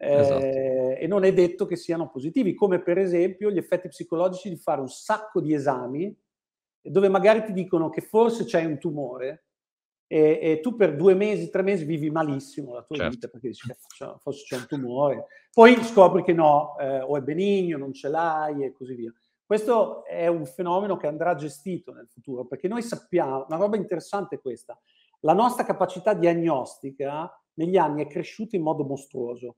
[0.00, 0.44] Eh, esatto.
[0.44, 4.80] E non è detto che siano positivi, come per esempio gli effetti psicologici di fare
[4.80, 6.16] un sacco di esami
[6.80, 9.46] dove magari ti dicono che forse c'è un tumore
[10.06, 13.12] e, e, tu per due mesi, tre mesi vivi malissimo la tua certo.
[13.12, 13.76] vita perché dici che
[14.20, 18.64] forse c'è un tumore, poi scopri che no, eh, o è benigno, non ce l'hai
[18.64, 19.12] e così via.
[19.44, 24.36] Questo è un fenomeno che andrà gestito nel futuro perché noi sappiamo, una roba interessante
[24.36, 24.78] è questa,
[25.20, 29.56] la nostra capacità diagnostica negli anni è cresciuta in modo mostruoso,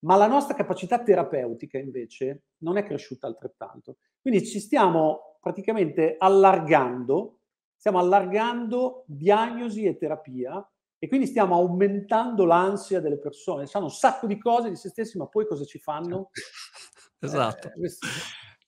[0.00, 3.96] ma la nostra capacità terapeutica invece non è cresciuta altrettanto.
[4.20, 7.40] Quindi ci stiamo praticamente allargando
[7.80, 10.62] stiamo allargando diagnosi e terapia
[10.98, 13.64] e quindi stiamo aumentando l'ansia delle persone.
[13.64, 16.28] Sanno un sacco di cose di se stessi, ma poi cosa ci fanno?
[17.18, 17.68] esatto.
[17.68, 18.06] Eh, questo...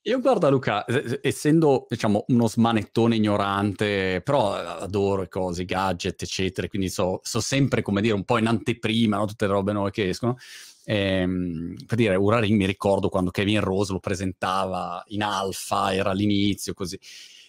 [0.05, 0.83] Io guarda Luca,
[1.21, 8.01] essendo diciamo uno smanettone ignorante, però adoro cose, gadget, eccetera, quindi so, so, sempre come
[8.01, 9.25] dire un po' in anteprima, no?
[9.25, 10.37] tutte le robe nuove che escono.
[10.85, 16.73] Ehm, per dire, Uraring mi ricordo quando Kevin Rose lo presentava in alfa, era all'inizio,
[16.73, 16.99] così.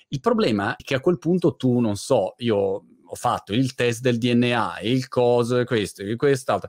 [0.09, 2.57] Il problema è che a quel punto tu, non so, io
[3.07, 6.69] ho fatto il test del DNA, il coso, questo, e quest'altro,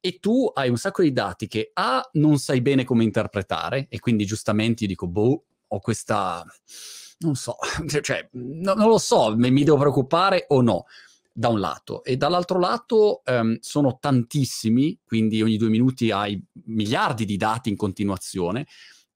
[0.00, 3.98] e tu hai un sacco di dati che A, non sai bene come interpretare, e
[3.98, 6.44] quindi giustamente io dico, boh, ho questa,
[7.20, 7.56] non so,
[8.02, 10.84] cioè, no, non lo so, mi, mi devo preoccupare o no
[11.36, 17.24] da un lato e dall'altro lato um, sono tantissimi, quindi ogni due minuti hai miliardi
[17.24, 18.66] di dati in continuazione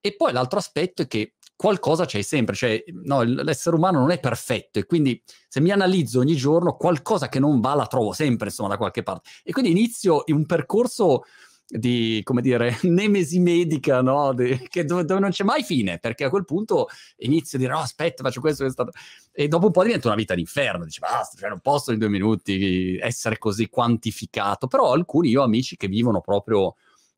[0.00, 4.18] e poi l'altro aspetto è che qualcosa c'è sempre, cioè no, l'essere umano non è
[4.18, 8.48] perfetto e quindi se mi analizzo ogni giorno qualcosa che non va la trovo sempre
[8.48, 9.28] insomma da qualche parte.
[9.44, 11.22] E quindi inizio in un percorso
[11.68, 14.33] di, come dire, nemesi medica, no?
[14.33, 17.72] Di, che dove, dove, non c'è mai fine, perché a quel punto inizio a dire,
[17.72, 18.88] no, aspetta, faccio questo, questo,
[19.33, 22.09] e dopo un po' diventa una vita d'inferno, dici, basta, cioè non posso in due
[22.09, 26.74] minuti essere così quantificato, però alcuni io ho amici che vivono proprio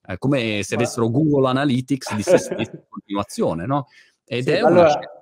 [0.06, 3.86] eh, come se avessero Google Analytics di se stessi in continuazione, no?
[4.24, 5.19] Ed sì, è allora, una...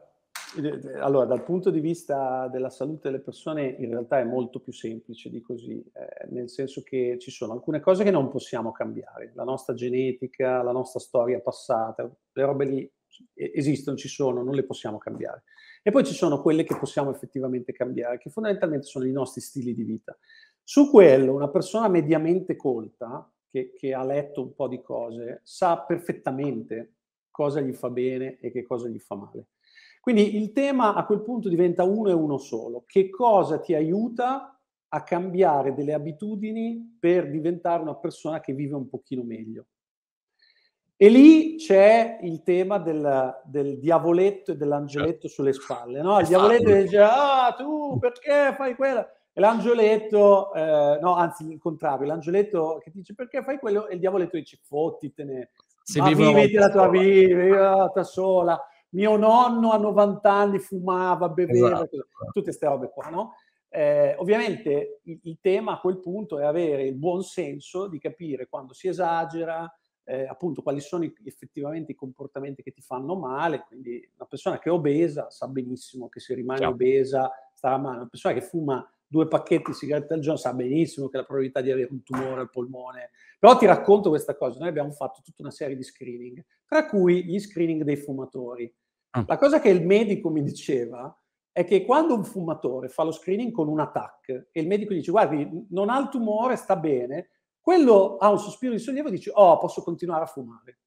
[1.01, 5.29] allora, dal punto di vista della salute delle persone, in realtà è molto più semplice
[5.29, 9.45] di così, eh, nel senso che ci sono alcune cose che non possiamo cambiare, la
[9.45, 12.93] nostra genetica, la nostra storia passata, le robe lì
[13.35, 15.45] esistono, ci sono, non le possiamo cambiare.
[15.83, 19.75] E poi ci sono quelle che possiamo effettivamente cambiare, che fondamentalmente sono i nostri stili
[19.75, 20.17] di vita.
[20.63, 25.79] Su quello, una persona mediamente colta, che, che ha letto un po' di cose, sa
[25.79, 26.95] perfettamente
[27.31, 29.47] cosa gli fa bene e che cosa gli fa male.
[30.01, 32.85] Quindi il tema a quel punto diventa uno e uno solo.
[32.87, 34.59] Che cosa ti aiuta
[34.89, 39.67] a cambiare delle abitudini per diventare una persona che vive un pochino meglio?
[41.01, 45.29] E lì c'è il tema del, del diavoletto e dell'angeletto certo.
[45.29, 46.03] sulle spalle.
[46.03, 46.19] No?
[46.19, 49.07] Il diavoletto dice, ah, tu perché fai quello?
[49.33, 54.01] E l'angioletto, eh, no, anzi il contrario, l'angioletto che dice perché fai quello e il
[54.01, 55.51] diavoletto dice fottitene,
[55.85, 58.61] se ma viviti la tua vita da sola.
[58.91, 62.07] Mio nonno a 90 anni fumava, beveva, esatto.
[62.33, 63.35] tutte queste robe qua, no?
[63.71, 68.49] Eh, ovviamente il, il, tema a quel punto è avere il buon senso di capire
[68.49, 69.71] quando si esagera,
[70.05, 73.65] eh, appunto quali sono i, effettivamente i comportamenti che ti fanno male.
[73.67, 76.71] Quindi una persona che è obesa sa benissimo che se rimane Ciao.
[76.71, 77.99] obesa starà male.
[77.99, 81.61] Una persona che fuma due pacchetti di sigarette al giorno sa benissimo che la probabilità
[81.61, 83.11] di avere un tumore al polmone.
[83.39, 87.25] Però ti racconto questa cosa, noi abbiamo fatto tutta una serie di screening, tra cui
[87.25, 88.73] gli screening dei fumatori.
[89.11, 89.25] Ah.
[89.27, 91.15] La cosa che il medico mi diceva
[91.51, 95.11] è che quando un fumatore fa lo screening con un attack e il medico dice
[95.11, 99.31] guardi non ha il tumore, sta bene, quello ha un sospiro di sollievo e dice
[99.35, 100.79] oh posso continuare a fumare.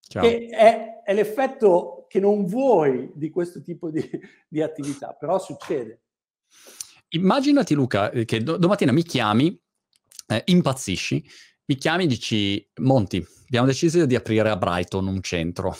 [0.00, 0.22] Ciao.
[0.22, 4.06] Che è, è, l'effetto che non vuoi di questo tipo di,
[4.48, 6.02] di attività, però succede.
[7.08, 9.58] Immaginati Luca eh, che do- domattina mi chiami,
[10.26, 11.24] eh, impazzisci,
[11.66, 15.74] mi chiami e dici Monti, abbiamo deciso di aprire a Brighton un centro.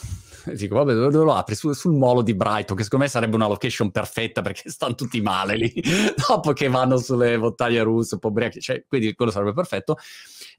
[0.53, 1.55] dico, vabbè, dove lo apri?
[1.55, 5.21] Sul, sul molo di Brighton, che secondo me sarebbe una location perfetta perché stanno tutti
[5.21, 5.73] male lì,
[6.27, 9.97] dopo che vanno sulle montagne russe, ubriachi, cioè, quindi quello sarebbe perfetto.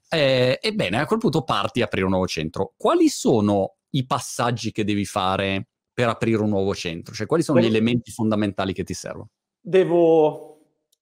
[0.09, 2.73] Eh, ebbene, a quel punto parti a aprire un nuovo centro.
[2.77, 7.13] Quali sono i passaggi che devi fare per aprire un nuovo centro?
[7.13, 9.29] Cioè, quali sono gli elementi fondamentali che ti servono?
[9.59, 10.59] Devo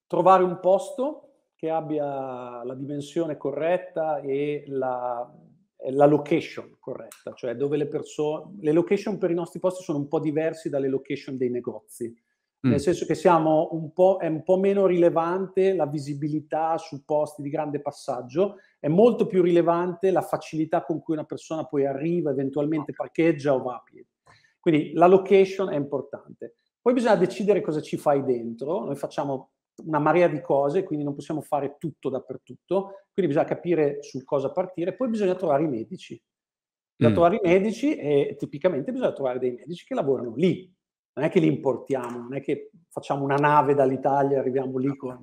[0.07, 1.21] trovare un posto
[1.55, 5.31] che abbia la dimensione corretta e la,
[5.91, 8.55] la location corretta, cioè dove le persone...
[8.59, 12.13] Le location per i nostri posti sono un po' diversi dalle location dei negozi.
[12.61, 12.77] nel mm.
[12.77, 17.49] senso che siamo un po', è un po' meno rilevante la visibilità su posti di
[17.49, 22.93] grande passaggio, è molto più rilevante la facilità con cui una persona poi arriva, eventualmente
[22.93, 24.07] parcheggia o va a piedi.
[24.59, 26.55] Quindi la location è importante.
[26.81, 31.15] Poi bisogna decidere cosa ci fai dentro, noi facciamo una marea di cose, quindi non
[31.15, 36.21] possiamo fare tutto dappertutto, quindi bisogna capire su cosa partire, poi bisogna trovare i medici.
[36.95, 37.17] Bisogna mm.
[37.17, 40.73] trovare i medici e tipicamente bisogna trovare dei medici che lavorano lì,
[41.13, 44.95] non è che li importiamo, non è che facciamo una nave dall'Italia e arriviamo lì
[44.95, 45.19] con,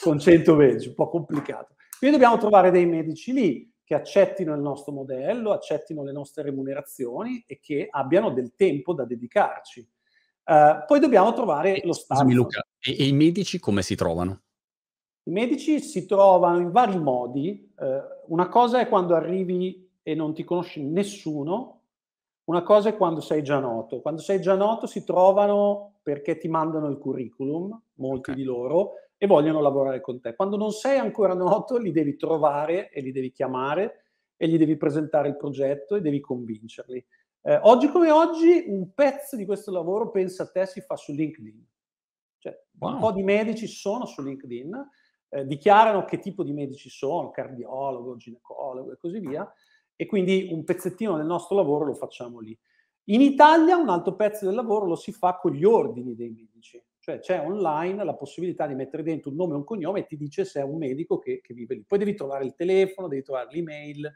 [0.00, 1.74] con 100 medici, un po' complicato.
[1.98, 7.44] Quindi dobbiamo trovare dei medici lì che accettino il nostro modello, accettino le nostre remunerazioni
[7.46, 9.86] e che abbiano del tempo da dedicarci.
[10.44, 12.22] Uh, poi dobbiamo trovare e, lo staff.
[12.22, 14.42] Luca, e, e, i medici come si trovano?
[15.24, 17.72] I medici si trovano in vari modi.
[17.76, 21.80] Uh, una cosa è quando arrivi e non ti conosci nessuno,
[22.44, 24.00] una cosa è quando sei già noto.
[24.00, 28.34] Quando sei già noto si trovano perché ti mandano il curriculum, molti okay.
[28.34, 30.34] di loro, e vogliono lavorare con te.
[30.34, 34.76] Quando non sei ancora noto, li devi trovare e li devi chiamare e gli devi
[34.76, 37.06] presentare il progetto e devi convincerli.
[37.44, 41.12] Eh, oggi come oggi, un pezzo di questo lavoro, pensa a te, si fa su
[41.12, 41.66] LinkedIn.
[42.38, 42.92] Cioè, wow.
[42.92, 44.88] un po' di medici sono su LinkedIn,
[45.28, 49.50] eh, dichiarano che tipo di medici sono, cardiologo, ginecologo e così via,
[49.96, 52.56] e quindi un pezzettino del nostro lavoro lo facciamo lì.
[53.06, 56.80] In Italia un altro pezzo del lavoro lo si fa con gli ordini dei medici,
[57.00, 60.16] cioè c'è online la possibilità di mettere dentro un nome e un cognome e ti
[60.16, 61.84] dice se è un medico che, che vive lì.
[61.84, 64.08] Poi devi trovare il telefono, devi trovare l'email,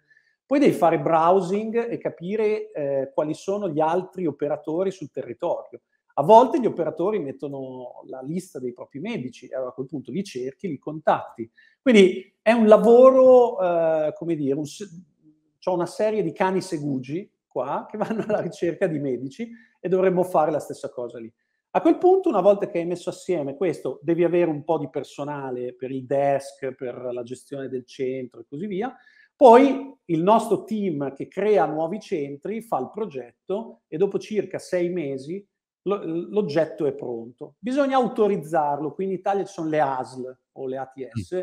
[0.46, 5.80] poi devi fare browsing e capire eh, quali sono gli altri operatori sul territorio.
[6.18, 10.22] A volte gli operatori mettono la lista dei propri medici allora a quel punto li
[10.22, 11.50] cerchi, li contatti.
[11.82, 14.64] Quindi è un lavoro, eh, come dire, un,
[15.64, 20.22] ho una serie di cani segugi qua che vanno alla ricerca di medici e dovremmo
[20.22, 21.30] fare la stessa cosa lì.
[21.72, 24.88] A quel punto, una volta che hai messo assieme questo, devi avere un po' di
[24.88, 28.96] personale per il desk, per la gestione del centro e così via.
[29.36, 34.88] Poi il nostro team che crea nuovi centri fa il progetto e dopo circa sei
[34.88, 35.46] mesi
[35.82, 37.54] l'oggetto è pronto.
[37.58, 41.40] Bisogna autorizzarlo, qui in Italia ci sono le ASL o le ATS, mm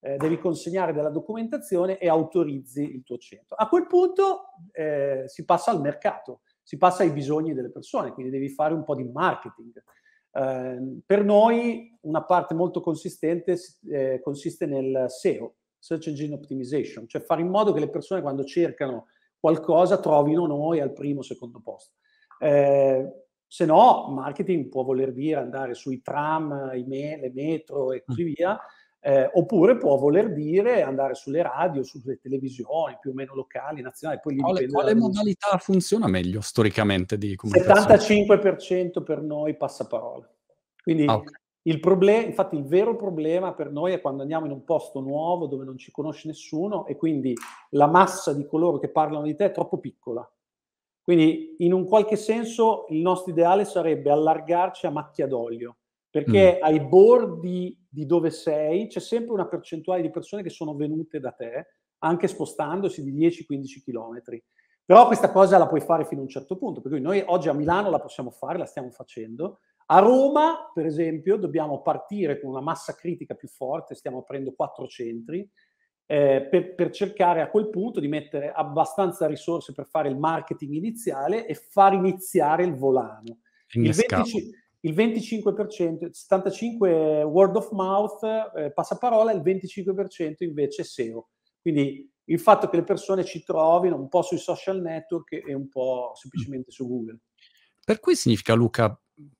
[0.00, 3.56] eh, devi consegnare della documentazione e autorizzi il tuo centro.
[3.56, 8.30] A quel punto eh, si passa al mercato, si passa ai bisogni delle persone, quindi
[8.30, 9.82] devi fare un po' di marketing.
[10.30, 13.58] Eh, per noi una parte molto consistente
[13.90, 18.44] eh, consiste nel SEO, Search Engine Optimization, cioè fare in modo che le persone quando
[18.44, 19.06] cercano
[19.38, 21.94] qualcosa trovino noi al primo o secondo posto.
[22.40, 23.06] Eh,
[23.46, 28.24] se no, marketing può voler dire andare sui tram, i me- le metro e così
[28.24, 28.26] mm.
[28.26, 28.60] via,
[29.00, 34.20] eh, oppure può voler dire andare sulle radio, sulle televisioni più o meno locali, nazionali.
[34.22, 37.96] Poi quale, quale modalità funziona meglio storicamente di comunicazione?
[37.96, 40.28] 75% per noi passaparola.
[40.82, 41.32] Quindi ah, okay.
[41.68, 45.46] Il problema, infatti il vero problema per noi è quando andiamo in un posto nuovo
[45.46, 47.34] dove non ci conosce nessuno e quindi
[47.70, 50.28] la massa di coloro che parlano di te è troppo piccola.
[51.02, 55.76] Quindi in un qualche senso il nostro ideale sarebbe allargarci a macchia d'olio
[56.10, 56.64] perché mm.
[56.64, 61.32] ai bordi di dove sei c'è sempre una percentuale di persone che sono venute da
[61.32, 61.66] te,
[61.98, 64.40] anche spostandosi di 10-15 km.
[64.84, 67.50] Però questa cosa la puoi fare fino a un certo punto, per cui noi oggi
[67.50, 69.60] a Milano la possiamo fare, la stiamo facendo.
[69.90, 74.86] A Roma, per esempio, dobbiamo partire con una massa critica più forte, stiamo aprendo quattro
[74.86, 75.48] centri,
[76.04, 80.74] eh, per, per, cercare a quel punto di mettere abbastanza risorse per fare il marketing
[80.74, 83.40] iniziale e far iniziare il volano.
[83.72, 88.22] Il 25, il 25%, 75% word of mouth,
[88.56, 91.28] eh, passaparola, il 25% invece SEO.
[91.60, 95.68] Quindi il fatto che le persone ci trovino un po' sui social network e un
[95.68, 97.20] po' semplicemente su Google.
[97.84, 98.98] Per cui significa, Luca,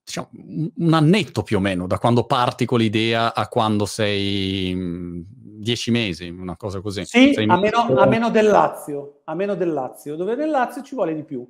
[0.09, 0.29] diciamo,
[0.77, 5.91] un annetto più o meno da quando parti con l'idea a quando sei mm, dieci
[5.91, 7.05] mesi, una cosa così.
[7.05, 10.95] Sì, a meno, a meno, del Lazio, a meno del Lazio, dove nel Lazio ci
[10.95, 11.47] vuole di più.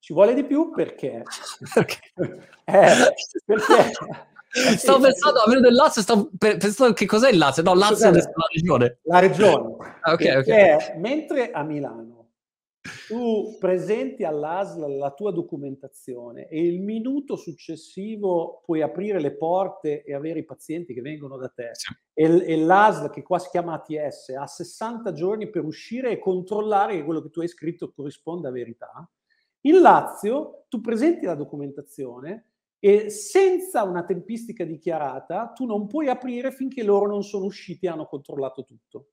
[0.00, 1.22] Ci vuole di più perché?
[1.72, 2.00] perché?
[2.64, 3.14] Eh,
[3.46, 3.92] perché?
[4.76, 7.62] Stavo pensando a meno del Lazio, stavo pensando che cos'è il Lazio?
[7.62, 8.98] No, Lazio è la regione.
[9.02, 9.76] La regione.
[10.00, 10.98] Ah, okay, okay.
[10.98, 12.19] mentre a Milano
[13.06, 20.14] tu presenti all'ASL la tua documentazione e il minuto successivo puoi aprire le porte e
[20.14, 21.92] avere i pazienti che vengono da te sì.
[22.14, 26.96] e, e l'ASL che qua si chiama ATS ha 60 giorni per uscire e controllare
[26.96, 29.10] che quello che tu hai scritto corrisponda a verità,
[29.62, 32.46] in Lazio tu presenti la documentazione
[32.78, 37.90] e senza una tempistica dichiarata tu non puoi aprire finché loro non sono usciti e
[37.90, 39.08] hanno controllato tutto.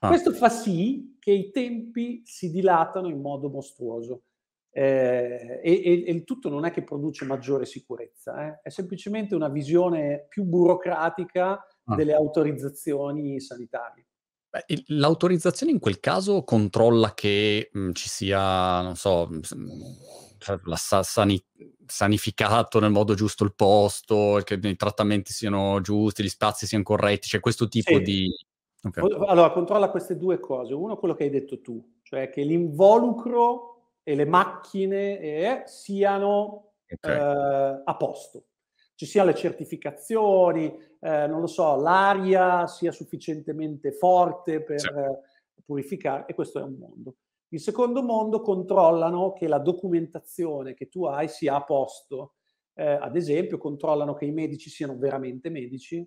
[0.00, 0.08] Ah.
[0.08, 4.22] Questo fa sì che i tempi si dilatano in modo mostruoso.
[4.70, 8.60] Eh, e, e, e, il tutto non è che produce maggiore sicurezza, eh?
[8.62, 11.52] è semplicemente una visione più burocratica
[11.84, 11.94] ah.
[11.94, 14.06] delle autorizzazioni sanitarie.
[14.50, 19.28] Beh, l'autorizzazione in quel caso controlla che mh, ci sia, non so,
[20.38, 21.42] cioè, la sa- sani-
[21.86, 27.28] sanificato nel modo giusto il posto, che i trattamenti siano giusti, gli spazi siano corretti,
[27.28, 28.02] c'è questo tipo sì.
[28.02, 28.30] di...
[28.86, 29.02] Okay.
[29.26, 30.74] Allora, controlla queste due cose.
[30.74, 37.16] Uno, quello che hai detto tu, cioè che l'involucro e le macchine eh, siano okay.
[37.16, 38.44] eh, a posto.
[38.94, 44.88] Ci siano le certificazioni, eh, non lo so, l'aria sia sufficientemente forte per sì.
[45.64, 47.16] purificare, e questo è un mondo.
[47.48, 52.34] Il secondo mondo controllano che la documentazione che tu hai sia a posto.
[52.74, 56.06] Eh, ad esempio, controllano che i medici siano veramente medici.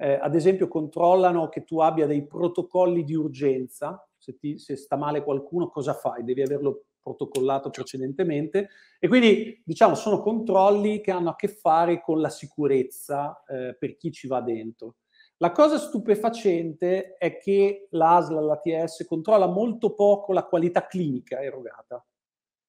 [0.00, 4.02] Eh, ad esempio, controllano che tu abbia dei protocolli di urgenza.
[4.16, 6.22] Se, ti, se sta male qualcuno, cosa fai?
[6.22, 8.68] Devi averlo protocollato precedentemente
[8.98, 13.96] e quindi diciamo sono controlli che hanno a che fare con la sicurezza eh, per
[13.96, 14.96] chi ci va dentro.
[15.38, 22.04] La cosa stupefacente è che l'ASL, l'ATS, controlla molto poco la qualità clinica erogata.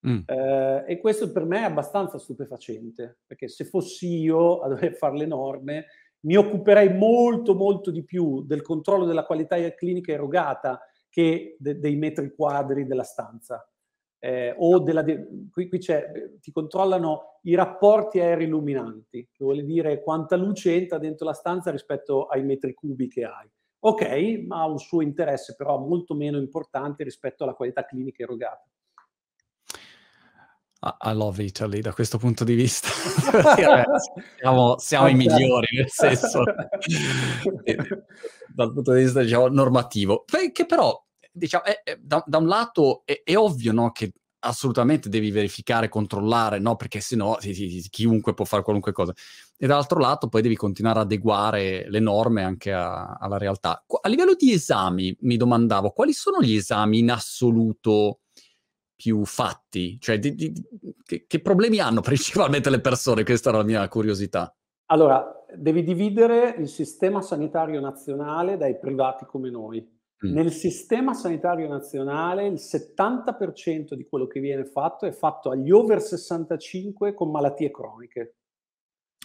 [0.07, 0.19] Mm.
[0.25, 5.17] Eh, e questo per me è abbastanza stupefacente, perché se fossi io a dover fare
[5.17, 5.85] le norme,
[6.21, 11.95] mi occuperei molto, molto di più del controllo della qualità clinica erogata che de- dei
[11.95, 13.67] metri quadri della stanza
[14.19, 20.01] eh, o della de- qui, qui ti controllano i rapporti aerei illuminanti, che vuol dire
[20.03, 23.49] quanta luce entra dentro la stanza rispetto ai metri cubi che hai.
[23.81, 28.67] Ok, ma ha un suo interesse però molto meno importante rispetto alla qualità clinica erogata.
[30.81, 32.87] I love Italy da questo punto di vista.
[34.39, 36.43] siamo, siamo i migliori, nel senso,
[38.55, 40.23] dal punto di vista diciamo, normativo.
[40.25, 45.09] Che però diciamo, è, è, da, da, un lato è, è ovvio no, che assolutamente
[45.09, 46.77] devi verificare, controllare, no?
[46.77, 49.13] Perché sennò sì, sì, chiunque può fare qualunque cosa.
[49.57, 53.83] E dall'altro lato poi devi continuare ad adeguare le norme anche a, alla realtà.
[54.01, 58.21] A livello di esami, mi domandavo, quali sono gli esami in assoluto
[58.99, 59.97] più fatti?
[59.97, 60.53] Cioè, di, di,
[61.05, 63.23] che, che problemi hanno principalmente le persone?
[63.23, 64.53] Questa era la mia curiosità.
[64.87, 69.79] Allora, devi dividere il sistema sanitario nazionale dai privati come noi.
[69.79, 70.33] Mm.
[70.33, 76.01] Nel sistema sanitario nazionale il 70% di quello che viene fatto è fatto agli over
[76.01, 78.35] 65 con malattie croniche.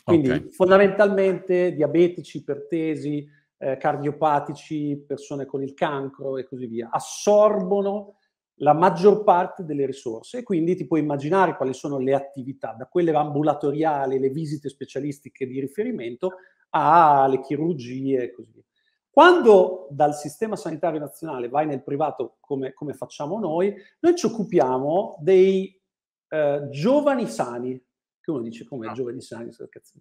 [0.05, 0.51] Quindi okay.
[0.53, 3.27] fondamentalmente diabetici, ipertesi,
[3.59, 8.19] eh, cardiopatici, persone con il cancro e così via, assorbono
[8.59, 12.87] la maggior parte delle risorse e quindi ti puoi immaginare quali sono le attività, da
[12.87, 16.35] quelle ambulatoriali, le visite specialistiche di riferimento,
[16.71, 18.63] alle chirurgie e così via.
[19.11, 25.19] Quando dal sistema sanitario nazionale vai nel privato, come, come facciamo noi, noi ci occupiamo
[25.21, 25.81] dei
[26.29, 27.81] eh, giovani sani,
[28.21, 28.93] che uno dice come ah.
[28.93, 29.51] giovani sani,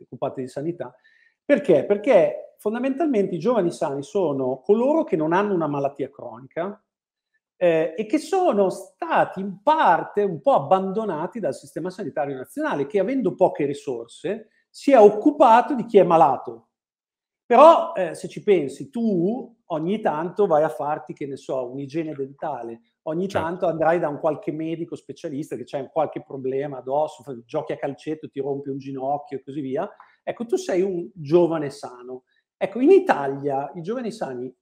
[0.01, 0.95] occupati di sanità,
[1.45, 1.85] perché?
[1.85, 6.81] Perché fondamentalmente i giovani sani sono coloro che non hanno una malattia cronica
[7.55, 12.99] eh, e che sono stati in parte un po' abbandonati dal sistema sanitario nazionale, che
[12.99, 16.69] avendo poche risorse si è occupato di chi è malato,
[17.45, 22.13] però eh, se ci pensi, tu ogni tanto vai a farti, che ne so, un'igiene
[22.13, 23.47] dentale, ogni certo.
[23.47, 28.29] tanto andrai da un qualche medico specialista che c'è qualche problema addosso, giochi a calcetto,
[28.29, 29.89] ti rompi un ginocchio e così via.
[30.23, 32.23] Ecco, tu sei un giovane sano.
[32.55, 34.53] Ecco, in Italia i giovani sani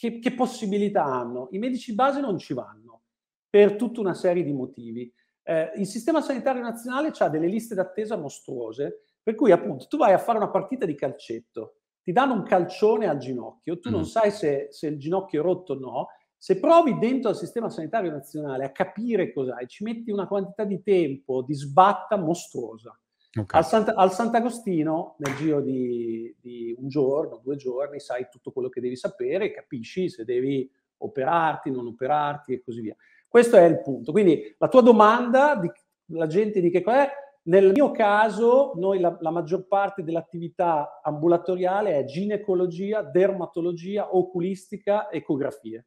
[0.00, 1.48] che, che possibilità hanno?
[1.50, 3.02] I medici base non ci vanno
[3.50, 5.12] per tutta una serie di motivi.
[5.42, 10.14] Eh, il sistema sanitario nazionale ha delle liste d'attesa mostruose, per cui appunto tu vai
[10.14, 13.92] a fare una partita di calcetto ti danno un calcione al ginocchio, tu mm.
[13.92, 17.68] non sai se, se, il ginocchio è rotto o no, se provi dentro al sistema
[17.68, 22.98] sanitario nazionale a capire cos'hai, ci metti una quantità di tempo di sbatta mostruosa.
[23.32, 23.60] Okay.
[23.60, 28.68] Al, Sant- al, Sant'Agostino, nel giro di, di, un giorno, due giorni, sai tutto quello
[28.68, 30.68] che devi sapere, capisci se devi
[30.98, 32.96] operarti, non operarti e così via.
[33.28, 34.10] Questo è il punto.
[34.10, 35.70] Quindi la tua domanda, di,
[36.16, 37.10] la gente di che cosa è,
[37.42, 45.86] nel mio caso, noi la, la, maggior parte dell'attività ambulatoriale è ginecologia, dermatologia, oculistica, ecografie.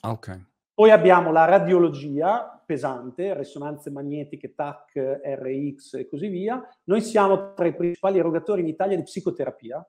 [0.00, 0.40] Ah, ok.
[0.76, 6.62] Poi abbiamo la radiologia pesante, risonanze magnetiche, TAC, RX e così via.
[6.84, 9.76] Noi siamo tra i principali erogatori in Italia di psicoterapia.
[9.76, 9.86] La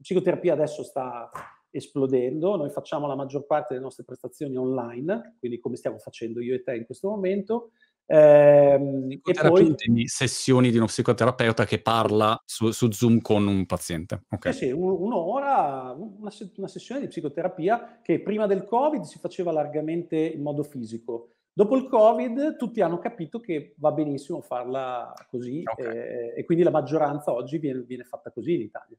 [0.00, 1.30] psicoterapia adesso sta
[1.70, 6.56] esplodendo, noi facciamo la maggior parte delle nostre prestazioni online, quindi come stiamo facendo io
[6.56, 7.70] e te in questo momento.
[8.06, 9.74] Ehm, e poi
[10.06, 14.24] sessioni di uno psicoterapeuta che parla su, su Zoom con un paziente.
[14.28, 14.52] Okay.
[14.52, 20.16] Eh sì, un'ora, una, una, sessione di psicoterapia che prima del Covid si faceva largamente
[20.16, 21.30] in modo fisico.
[21.52, 25.96] Dopo il Covid tutti hanno capito che va benissimo farla così okay.
[25.96, 28.96] eh, e quindi la maggioranza oggi viene, viene fatta così in Italia.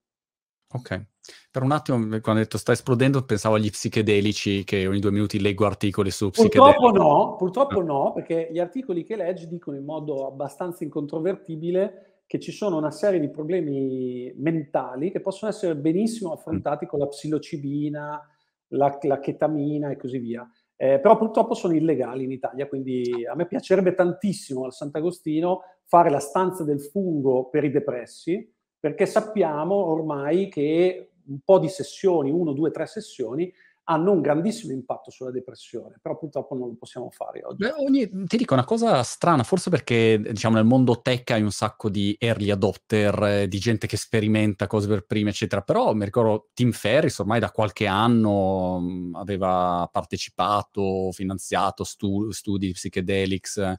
[0.74, 1.06] Ok.
[1.52, 5.40] Per un attimo, quando hai detto sta esplodendo, pensavo agli psichedelici che ogni due minuti
[5.40, 6.76] leggo articoli su psichedelici.
[6.78, 12.40] Purtroppo no, purtroppo no, perché gli articoli che leggi dicono in modo abbastanza incontrovertibile che
[12.40, 16.88] ci sono una serie di problemi mentali che possono essere benissimo affrontati mm.
[16.88, 18.30] con la psilocibina,
[18.70, 20.50] la, la chetamina e così via.
[20.76, 26.10] Eh, però purtroppo sono illegali in Italia, quindi a me piacerebbe tantissimo al Sant'Agostino fare
[26.10, 28.54] la stanza del fungo per i depressi,
[28.86, 33.52] perché sappiamo ormai che un po' di sessioni, uno, due, tre sessioni,
[33.86, 37.64] hanno un grandissimo impatto sulla depressione, però purtroppo non lo possiamo fare oggi.
[37.64, 41.50] Beh, ogni, ti dico una cosa strana, forse perché diciamo nel mondo tech hai un
[41.50, 46.06] sacco di early adopter, eh, di gente che sperimenta cose per prima, eccetera, però mi
[46.06, 53.74] ricordo Tim Ferris ormai da qualche anno mh, mm, aveva partecipato, finanziato stu- studi psychedelics,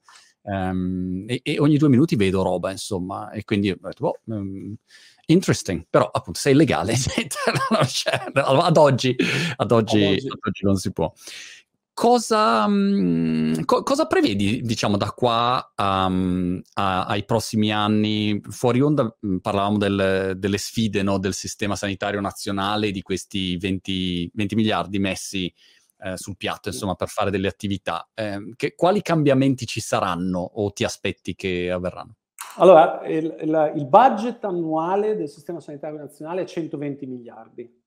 [0.47, 4.75] um, e, e, ogni due minuti vedo roba, insomma, e quindi ho detto, boh, um,
[5.27, 9.17] interesting, però appunto sei illegale, ad, oggi, ad, oggi,
[9.57, 10.65] ad, oggi.
[10.65, 11.13] non si può.
[11.93, 18.39] Cosa, mh, co- cosa, prevedi, diciamo, da qua um, a, ai prossimi anni?
[18.51, 24.31] Fuori onda mh, parlavamo del, delle sfide no, del sistema sanitario nazionale, di questi 20,
[24.35, 25.53] 20 miliardi messi
[25.99, 28.09] eh, sul piatto, insomma, per fare delle attività.
[28.15, 32.17] Eh, che, quali cambiamenti ci saranno o ti aspetti che avverranno?
[32.59, 37.85] Allora, il, il, il, budget annuale del Sistema Sanitario Nazionale è 120 miliardi.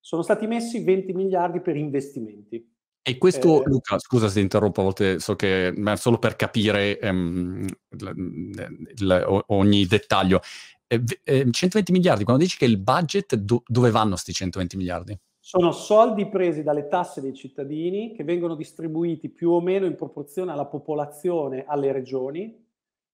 [0.00, 2.76] Sono stati messi 20 miliardi per investimenti.
[3.02, 6.98] E questo, eh, Luca, scusa se interrompo a volte, so che ma solo per capire
[7.02, 10.40] um, il, ogni dettaglio.
[10.86, 15.18] Eh, 120 miliardi, quando dici che il budget, do, dove vanno questi 120 miliardi?
[15.48, 20.52] Sono soldi presi dalle tasse dei cittadini che vengono distribuiti più o meno in proporzione
[20.52, 22.66] alla popolazione alle regioni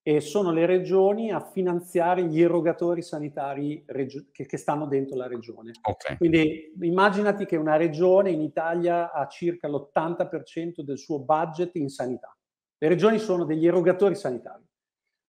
[0.02, 5.28] e sono le regioni a finanziare gli erogatori sanitari regio- che, che, stanno dentro la
[5.28, 5.74] regione.
[5.80, 6.16] Okay.
[6.16, 12.36] Quindi immaginati che una regione in Italia ha circa l'80% del suo budget in sanità.
[12.78, 14.64] Le regioni sono degli erogatori sanitari.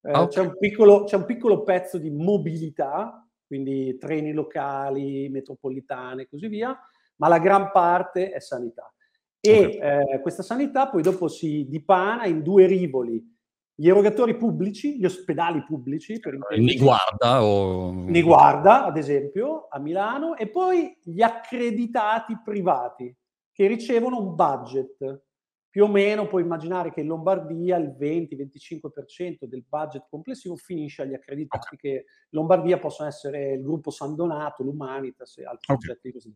[0.01, 0.28] Eh, okay.
[0.28, 6.47] c'è, un piccolo, c'è un piccolo pezzo di mobilità, quindi treni locali, metropolitane e così
[6.47, 6.76] via,
[7.18, 8.91] ma la gran parte è sanità.
[9.39, 10.13] E okay.
[10.13, 13.34] eh, questa sanità poi dopo si dipana in due rivoli
[13.78, 17.91] gli erogatori pubblici, gli ospedali pubblici, per Ni guarda o...
[17.91, 23.13] Ni guarda, ad esempio, a Milano, e poi gli accreditati privati
[23.51, 25.24] che ricevono un budget.
[25.70, 31.13] Più o meno puoi immaginare che in Lombardia il 20-25% del budget complessivo finisce agli
[31.13, 31.78] accreditati, okay.
[31.78, 35.86] che in Lombardia possono essere il gruppo San Donato, l'Humanitas e altri okay.
[35.86, 36.34] soggetti così.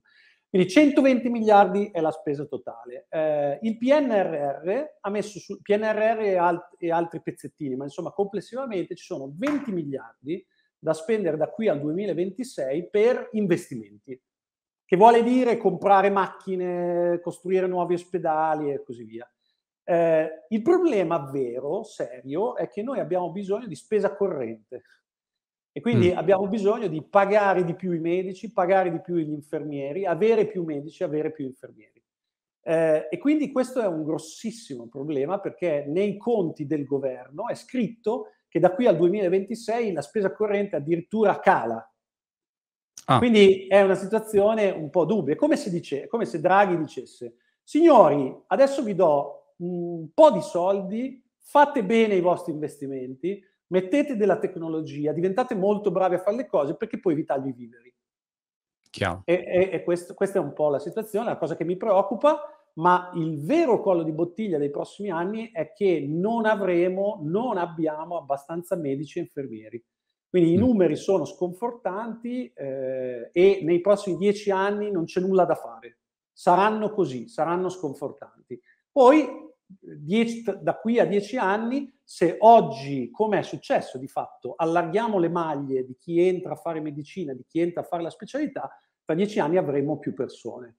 [0.49, 3.05] Quindi 120 miliardi è la spesa totale.
[3.09, 8.95] Eh, il PNRR ha messo su PNRR e, alt- e, altri pezzettini, ma insomma complessivamente
[8.95, 10.43] ci sono 20 miliardi
[10.79, 14.19] da spendere da qui al 2026 per investimenti,
[14.85, 19.31] che vuole dire comprare macchine, costruire nuovi ospedali e così via.
[19.83, 24.81] Eh, il problema vero, serio, è che noi abbiamo bisogno di spesa corrente.
[25.79, 26.17] E quindi mm.
[26.17, 30.65] abbiamo bisogno di pagare di più i medici, pagare di più gli infermieri, avere più
[30.65, 32.03] medici, avere più infermieri.
[32.61, 38.31] Eh, e quindi questo è un grossissimo problema perché nei conti del governo è scritto
[38.49, 41.89] che da qui al 2026 la spesa corrente addirittura cala.
[43.05, 43.17] Ah.
[43.17, 45.33] Quindi è una situazione un po' dubbia.
[45.33, 50.41] È come se, dice, come se Draghi dicesse, signori, adesso vi do un po' di
[50.41, 56.47] soldi, fate bene i vostri investimenti, mettete della tecnologia, diventate molto bravi a fare le
[56.47, 57.93] cose perché poi vi taglio i viveri.
[58.89, 59.21] Chiaro.
[59.25, 62.41] E, e, e questo, questa è un po' la situazione, la cosa che mi preoccupa,
[62.75, 68.17] ma il vero collo di bottiglia dei prossimi anni è che non avremo, non abbiamo
[68.17, 69.83] abbastanza medici e infermieri.
[70.29, 70.53] Quindi mm.
[70.53, 75.97] i numeri sono sconfortanti eh, e nei prossimi dieci anni non c'è nulla da fare.
[76.31, 78.59] Saranno così, saranno sconfortanti.
[78.91, 85.19] Poi dieci, da qui a dieci anni, se oggi, come è successo di fatto, allarghiamo
[85.19, 88.69] le maglie di chi entra a fare medicina, di chi entra a fare la specialità,
[89.05, 90.77] tra dieci anni avremo più persone.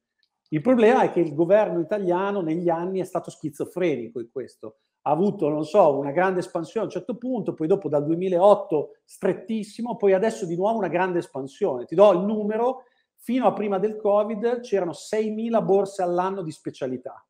[0.48, 4.78] Il problema è che il governo italiano negli anni è stato schizofrenico in questo.
[5.02, 8.96] Ha avuto, non so, una grande espansione a un certo punto, poi dopo dal 2008
[9.04, 11.84] strettissimo, poi adesso di nuovo una grande espansione.
[11.84, 12.82] Ti do il numero,
[13.14, 17.24] fino a prima del Covid c'erano 6.000 borse all'anno di specialità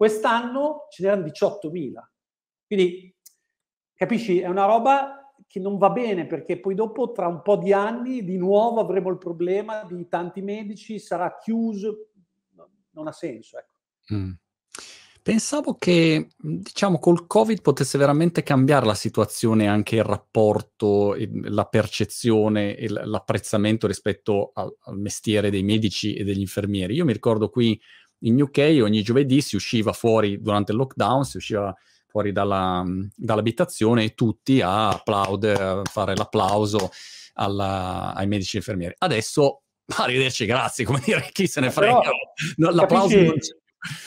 [0.00, 1.90] Quest'anno ce n'erano 18.000.
[2.66, 3.14] Quindi,
[3.94, 7.74] capisci, è una roba che non va bene perché poi dopo, tra un po' di
[7.74, 12.12] anni, di nuovo avremo il problema di tanti medici, sarà chiuso,
[12.92, 13.58] non ha senso.
[13.58, 13.74] Ecco.
[14.14, 14.32] Mm.
[15.22, 22.74] Pensavo che, diciamo, col Covid potesse veramente cambiare la situazione, anche il rapporto, la percezione
[22.74, 26.94] e l'apprezzamento rispetto al, al, mestiere dei medici e degli infermieri.
[26.94, 27.78] Io mi ricordo qui
[28.20, 31.74] in UK ogni giovedì si usciva fuori durante il lockdown, si usciva
[32.06, 36.90] fuori dalla, dall'abitazione e tutti a applaudere, a fare l'applauso
[37.34, 38.94] alla, ai medici e infermieri.
[38.98, 39.62] Adesso,
[39.96, 42.00] arrivederci, grazie, come dire, chi se ne frega.
[42.00, 43.58] Però, l'applauso capisci, non c'è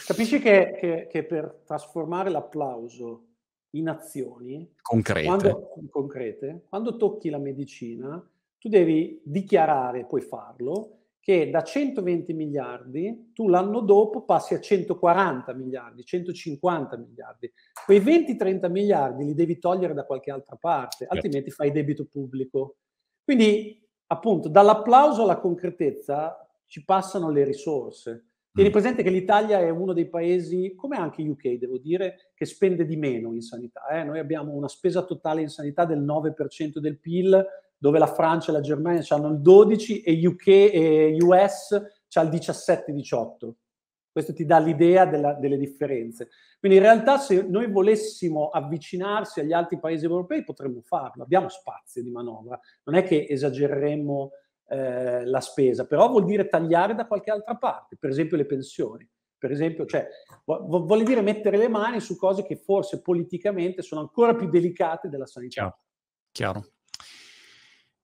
[0.05, 3.29] Capisci che, che, che, per trasformare l'applauso
[3.71, 5.25] in azioni concrete.
[5.25, 8.23] Quando, concrete, quando tocchi la medicina,
[8.59, 15.53] tu devi dichiarare, puoi farlo, che da 120 miliardi tu l'anno dopo passi a 140
[15.53, 17.49] miliardi, 150 miliardi.
[17.85, 21.13] Quei 20-30 miliardi li devi togliere da qualche altra parte, certo.
[21.13, 22.75] altrimenti fai debito pubblico.
[23.23, 28.25] Quindi, appunto, dall'applauso alla concretezza ci passano le risorse.
[28.51, 28.73] Tieni mm.
[28.73, 32.97] presente che l'Italia è uno dei paesi, come anche UK, devo dire, che spende di
[32.97, 33.87] meno in sanità.
[33.87, 34.03] Eh?
[34.03, 37.45] Noi abbiamo una spesa totale in sanità del 9% del PIL,
[37.83, 42.29] dove la Francia e la Germania hanno il 12% e UK e US c'ha il
[42.29, 43.51] 17-18%.
[44.09, 46.29] Questo ti dà l'idea della, delle differenze.
[46.59, 52.01] Quindi in realtà se noi volessimo avvicinarsi agli altri paesi europei potremmo farlo, abbiamo spazio
[52.01, 54.31] di manovra, non è che esagereremmo
[54.69, 59.05] eh, la spesa, però vuol dire tagliare da qualche altra parte, per esempio le pensioni.
[59.37, 60.07] Per esempio, cioè,
[60.45, 65.25] vuol dire mettere le mani su cose che forse politicamente sono ancora più delicate della
[65.25, 65.77] sanità.
[66.31, 66.61] Chiaro.
[66.61, 66.73] Chiaro.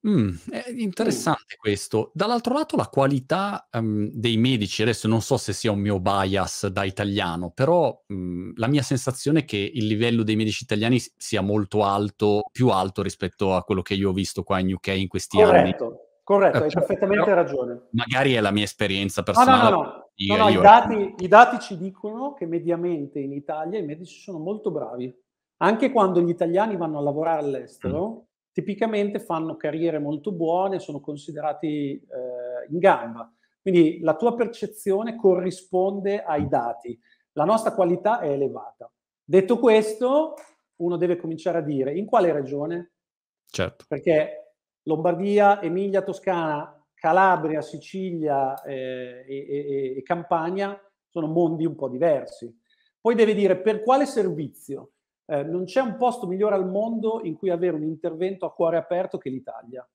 [0.08, 2.12] Mm, è interessante questo.
[2.14, 6.68] Dall'altro lato, la qualità um, dei medici, adesso non so se sia un mio bias
[6.68, 11.41] da italiano, però um, la mia sensazione è che il livello dei medici italiani sia
[11.41, 15.08] molto alto, più alto rispetto a quello che io ho visto qua in UK in
[15.10, 15.86] questi Corretto.
[15.86, 15.95] anni.
[16.24, 17.88] Corretto, hai cioè, perfettamente ragione.
[17.91, 19.70] Magari è la mia esperienza personale.
[19.72, 23.34] No, no, no, io, no, no i, dati, i, dati, ci dicono che mediamente in
[23.34, 25.14] Italia i medici sono molto bravi.
[25.62, 28.28] Anche quando gli italiani vanno a lavorare all'estero, mm.
[28.52, 33.32] Tipicamente fanno carriere molto buone, sono considerati eh, in gamba.
[33.62, 37.00] Quindi la tua percezione corrisponde ai dati.
[37.34, 38.91] La nostra qualità è elevata.
[39.24, 40.36] Detto questo,
[40.78, 42.93] uno deve cominciare a dire in quale regione?
[43.45, 43.86] Certo.
[43.88, 51.89] Perché Lombardia, Emilia, Toscana, Calabria, Sicilia eh, e, e, e, Campania sono mondi un po'
[51.89, 52.54] diversi.
[53.00, 54.91] Poi deve dire per quale servizio.
[55.30, 58.77] Eh, non c'è un posto migliore al mondo in cui avere un intervento a cuore
[58.77, 59.88] aperto che l'Italia.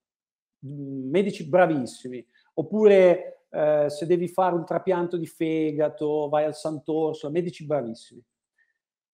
[0.64, 2.24] Mm, medici bravissimi.
[2.55, 8.22] Oppure eh, se devi fare un trapianto di fegato, vai al Sant'Orso, medici bravissimi.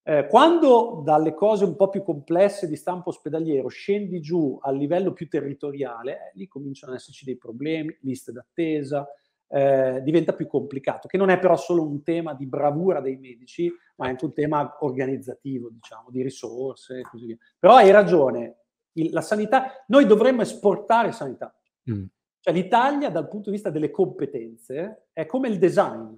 [0.02, 5.12] Eh, quando dalle cose un po' più complesse di stampo ospedaliero scendi giù al livello
[5.12, 9.08] più territoriale, eh, lì cominciano ad esserci dei problemi, liste d'attesa,
[9.53, 13.70] eh, diventa più complicato, che non è però solo un tema di bravura dei medici,
[13.96, 17.36] ma è anche un tema organizzativo, diciamo, di risorse e così via.
[17.59, 18.59] Però hai ragione,
[18.92, 21.53] il, la sanità, noi dovremmo esportare sanità.
[21.90, 22.05] Mm.
[22.38, 26.14] Cioè l'Italia dal punto di vista delle competenze è come il design.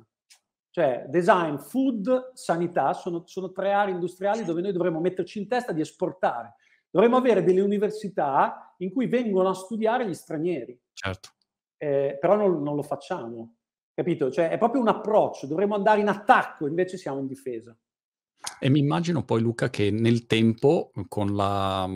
[0.70, 5.72] Cioè design, food, sanità sono, sono tre aree industriali dove noi dovremmo metterci in testa
[5.72, 6.54] di esportare.
[6.90, 10.78] Dovremmo avere delle università in cui vengono a studiare gli stranieri.
[10.92, 11.30] Certo.
[11.82, 13.56] Eh, però non, non, lo facciamo,
[13.92, 14.30] capito?
[14.30, 17.76] Cioè è proprio un approccio, dovremmo andare in attacco, invece siamo in difesa.
[18.60, 21.90] E mi immagino poi Luca che nel tempo, con la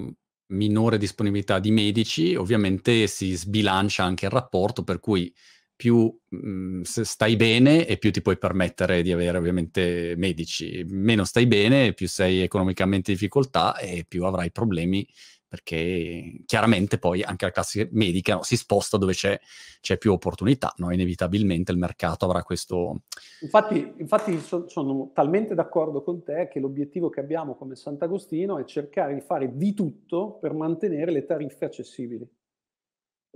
[0.49, 5.33] minore disponibilità di medici, ovviamente si sbilancia anche il rapporto, per cui
[5.77, 10.85] più mh, mhmm, stai bene e più ti puoi permettere di avere ovviamente medici.
[10.89, 15.07] Meno stai bene, più sei economicamente in difficoltà e più avrai problemi
[15.49, 19.39] perché chiaramente poi anche la classe medica no, si sposta dove c'è,
[19.81, 20.93] c'è, più opportunità, no?
[20.93, 23.03] inevitabilmente il mercato avrà questo...
[23.43, 28.65] Infatti, infatti so, sono talmente d'accordo con te che l'obiettivo che abbiamo come Sant'Agostino è
[28.65, 32.29] cercare di fare di tutto per mantenere le tariffe accessibili.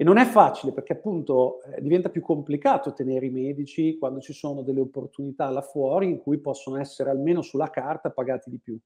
[0.00, 4.32] E non è facile perché appunto eh, diventa più complicato tenere i medici quando ci
[4.32, 8.78] sono delle opportunità là fuori in cui possono essere almeno sulla carta pagati di più.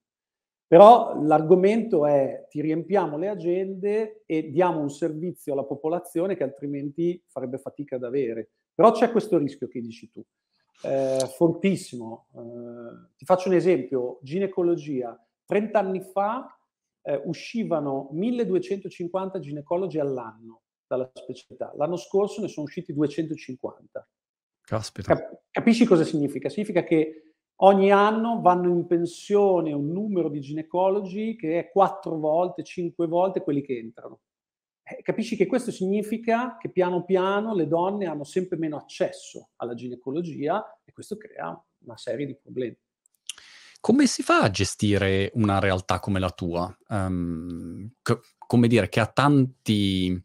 [0.66, 7.22] Però l'argomento è ti riempiamo le agende e diamo un servizio alla popolazione che altrimenti
[7.28, 8.50] farebbe fatica ad avere.
[8.74, 10.24] Però c'è questo rischio che dici tu,
[10.82, 12.26] eh, fortissimo.
[12.34, 15.16] Eh, ti faccio un esempio, ginecologia.
[15.44, 16.58] 30 anni fa
[17.02, 21.72] eh, uscivano 1250 ginecologi all'anno dalla specialità.
[21.76, 24.08] L'anno scorso ne sono usciti 250.
[24.62, 25.14] Caspita.
[25.14, 26.48] Cap- capisci cosa significa?
[26.48, 32.64] Significa che ogni anno vanno in pensione un numero di ginecologi che è quattro volte,
[32.64, 34.20] cinque volte quelli che entrano.
[34.82, 39.74] Eh, capisci che questo significa che piano piano le donne hanno sempre meno accesso alla
[39.74, 42.76] ginecologia e questo crea una serie di problemi.
[43.80, 46.74] Come si fa a gestire una realtà come la tua?
[46.88, 50.22] Um, co- come dire, che ha tanti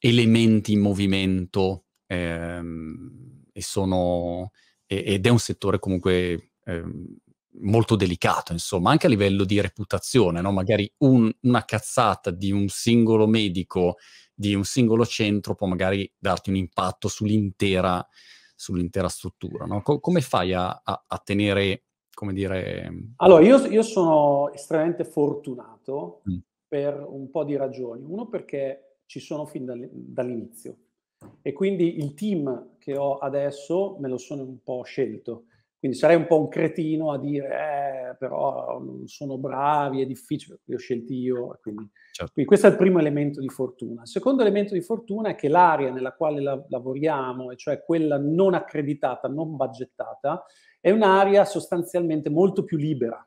[0.00, 4.50] elementi in movimento ehm, e sono,
[4.86, 7.16] ed è un settore comunque ehm,
[7.60, 10.52] molto delicato, insomma, anche a livello di reputazione, no?
[10.52, 13.96] magari un, una cazzata di un singolo medico,
[14.34, 18.06] di un singolo centro può magari darti un impatto sull'intera,
[18.54, 19.64] sull'intera struttura.
[19.64, 19.80] No?
[19.80, 23.12] Co- come fai a, a, a tenere come dire...
[23.16, 26.38] Allora, io, io sono estremamente fortunato mm.
[26.66, 28.04] per un po' di ragioni.
[28.06, 30.76] Uno perché ci sono fin dall'inizio
[31.42, 35.44] e quindi il team che ho adesso me lo sono un po' scelto.
[35.78, 37.48] Quindi sarei un po' un cretino a dire,
[38.10, 41.58] eh, però non sono bravi, è difficile, li ho scelti io.
[41.60, 42.32] Quindi, certo.
[42.32, 44.02] quindi, questo è il primo elemento di fortuna.
[44.02, 48.18] Il secondo elemento di fortuna è che l'area nella quale la- lavoriamo, e cioè quella
[48.18, 50.44] non accreditata, non budgettata,
[50.80, 53.24] è un'area sostanzialmente molto più libera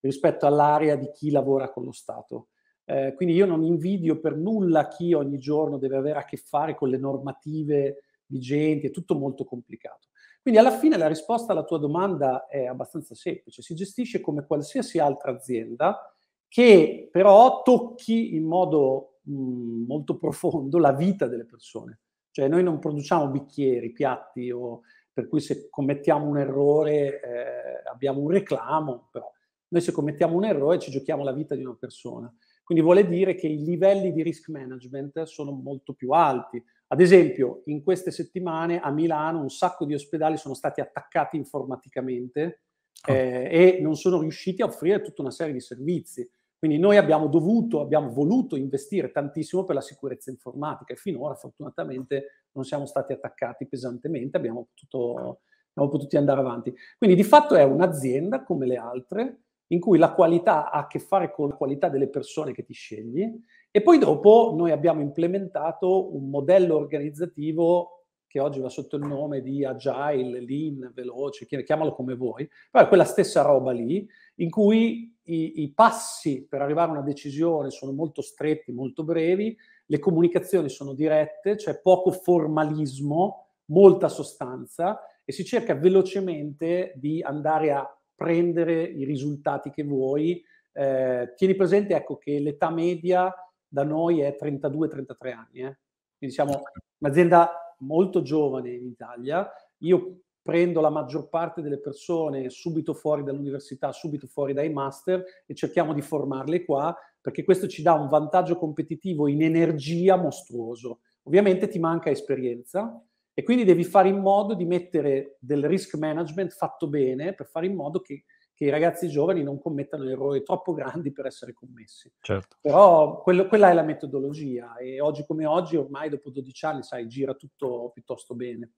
[0.00, 2.48] rispetto all'area di chi lavora con lo Stato.
[2.84, 6.74] Eh, quindi io non invidio per nulla chi ogni giorno deve avere a che fare
[6.74, 10.08] con le normative vigenti, è tutto molto complicato.
[10.42, 14.98] Quindi alla fine la risposta alla tua domanda è abbastanza semplice, si gestisce come qualsiasi
[14.98, 16.14] altra azienda
[16.48, 22.00] che però tocchi in modo mh, molto profondo la vita delle persone.
[22.30, 24.82] Cioè noi non produciamo bicchieri, piatti o
[25.12, 29.30] per cui se commettiamo un errore eh, abbiamo un reclamo, però
[29.68, 32.32] noi se commettiamo un errore ci giochiamo la vita di una persona.
[32.64, 36.62] Quindi vuole dire che i livelli di risk management sono molto più alti.
[36.92, 42.62] Ad esempio, in queste settimane a Milano un sacco di ospedali sono stati attaccati informaticamente
[43.06, 43.12] oh.
[43.12, 46.28] eh, e non sono riusciti a offrire tutta una serie di servizi.
[46.58, 52.48] Quindi noi abbiamo dovuto, abbiamo voluto investire tantissimo per la sicurezza informatica e finora fortunatamente
[52.52, 56.74] non siamo stati attaccati pesantemente, abbiamo potuto, abbiamo potuto andare avanti.
[56.98, 60.98] Quindi di fatto è un'azienda come le altre in cui la qualità ha a che
[60.98, 63.32] fare con la qualità delle persone che ti scegli
[63.70, 69.40] e poi dopo noi abbiamo implementato un modello organizzativo che oggi va sotto il nome
[69.42, 74.06] di agile, lean, veloce, chiamalo come vuoi, però è quella stessa roba lì
[74.36, 79.56] in cui i, i, passi per arrivare a una decisione sono molto stretti, molto brevi,
[79.86, 87.20] le comunicazioni sono dirette, c'è cioè poco formalismo, molta sostanza e si cerca velocemente di
[87.22, 90.40] andare a prendere i risultati che vuoi.
[90.72, 93.32] Eh, tieni presente ecco, che l'età media
[93.70, 95.78] da noi è 32-33 anni, eh?
[96.18, 96.62] quindi siamo
[96.98, 99.48] un'azienda molto giovane in Italia.
[99.78, 105.54] Io prendo la maggior parte delle persone subito fuori dall'università, subito fuori dai master e
[105.54, 111.00] cerchiamo di formarle qua perché questo ci dà un vantaggio competitivo in energia mostruoso.
[111.24, 113.00] Ovviamente ti manca esperienza
[113.32, 117.66] e quindi devi fare in modo di mettere del risk management fatto bene per fare
[117.66, 118.24] in modo che,
[118.60, 122.12] che i ragazzi giovani non commettano errori troppo grandi per essere commessi.
[122.20, 122.58] Certo.
[122.60, 127.08] Però quello, quella è la metodologia e oggi come oggi, ormai dopo 12 anni, sai,
[127.08, 128.72] gira tutto piuttosto bene.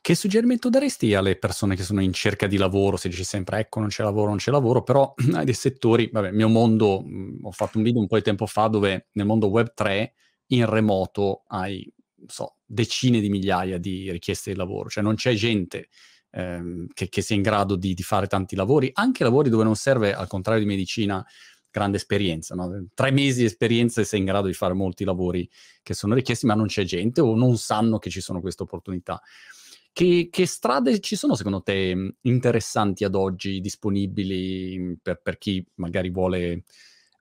[0.00, 2.96] Che suggerimento daresti alle persone che sono in cerca di lavoro?
[2.96, 6.32] Si dice sempre, ecco, non c'è lavoro, non c'è lavoro, però hai dei settori, vabbè,
[6.32, 9.50] mio mondo, mm, ho fatto un video un po' di tempo fa dove nel mondo
[9.50, 10.14] web 3
[10.46, 11.88] in remoto hai,
[12.26, 15.90] so, decine di migliaia di richieste di lavoro, cioè non c'è gente
[16.30, 19.76] ehm, che, che, sia in grado di, di, fare tanti lavori, anche lavori dove non
[19.76, 21.24] serve, al contrario di medicina,
[21.70, 22.86] grande esperienza, no?
[22.94, 25.48] tre mesi di esperienza e sei in grado di fare molti lavori
[25.82, 29.20] che sono richiesti, ma non c'è gente o non sanno che ci sono queste opportunità.
[29.92, 36.10] Che, che, strade ci sono secondo te interessanti ad oggi disponibili per, per chi magari
[36.10, 36.62] vuole...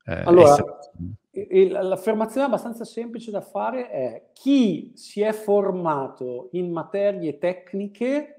[0.05, 0.53] Eh, allora,
[1.31, 1.69] essere...
[1.83, 8.38] l'affermazione abbastanza semplice da fare è chi si è formato in materie tecniche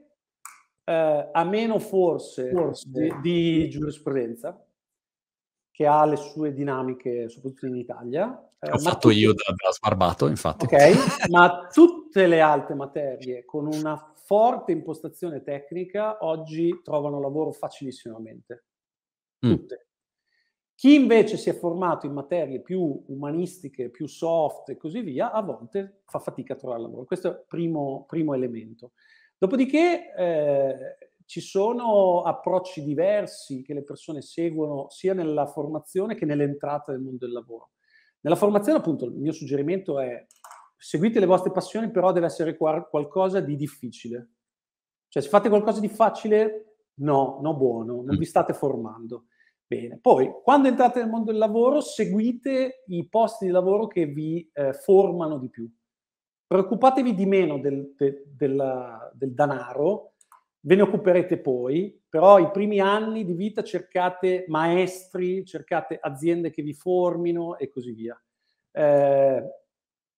[0.90, 2.88] eh, ha meno forse, forse.
[2.90, 4.60] Di, di, giurisprudenza,
[5.70, 8.50] che ha le sue dinamiche, soprattutto in Italia.
[8.58, 9.20] Eh, Ho fatto tutti...
[9.20, 10.64] io da, da sbarbato, infatti.
[10.64, 10.74] Ok,
[11.30, 18.64] ma tutte le altre materie con una forte impostazione tecnica oggi trovano lavoro facilissimamente.
[19.46, 19.50] Mm.
[19.50, 19.86] Tutte.
[20.74, 25.42] Chi invece si è formato in materie più umanistiche, più soft e così via, a
[25.42, 27.04] volte fa fatica a trovare lavoro.
[27.04, 28.92] Questo è il primo, primo elemento.
[29.40, 36.92] Dopodiché eh, ci sono approcci diversi che le persone seguono sia nella formazione che nell'entrata
[36.92, 37.70] nel mondo del lavoro.
[38.20, 40.26] Nella formazione, appunto, il mio suggerimento è
[40.76, 44.28] seguite le vostre passioni, però deve essere qualcosa di difficile.
[45.08, 49.28] Cioè, se fate qualcosa di facile, no, no buono, non vi state formando.
[49.66, 49.98] Bene.
[50.02, 54.74] Poi, quando entrate nel mondo del lavoro, seguite i posti di lavoro che vi eh,
[54.74, 55.66] formano di più.
[56.50, 60.14] Preoccupatevi di meno del, de, del, del denaro,
[60.62, 66.62] ve ne occuperete poi, però i primi anni di vita cercate maestri, cercate aziende che
[66.62, 68.20] vi formino e così via.
[68.72, 69.44] Eh,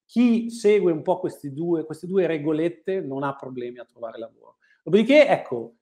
[0.06, 1.20] chi segue un po'
[1.50, 4.56] due, queste due regolette non ha problemi a trovare lavoro.
[4.82, 5.74] Dopodiché, ecco,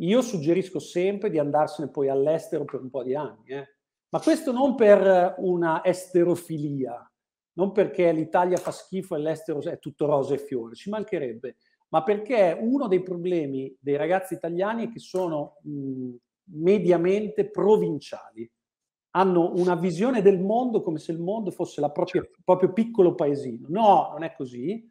[0.00, 3.76] io suggerisco sempre di andarsene poi all'estero per un po' di anni, eh.
[4.10, 7.10] ma questo non per una esterofilia,
[7.56, 11.56] non perché l'Italia fa schifo e l'estero è tutto rosa e fiore, ci mancherebbe,
[11.88, 16.14] ma perché uno dei problemi dei ragazzi italiani è che sono mh,
[16.54, 18.50] mediamente provinciali.
[19.10, 21.90] Hanno una visione del mondo come se il mondo fosse il
[22.44, 23.66] proprio piccolo paesino.
[23.70, 24.86] No, non è così.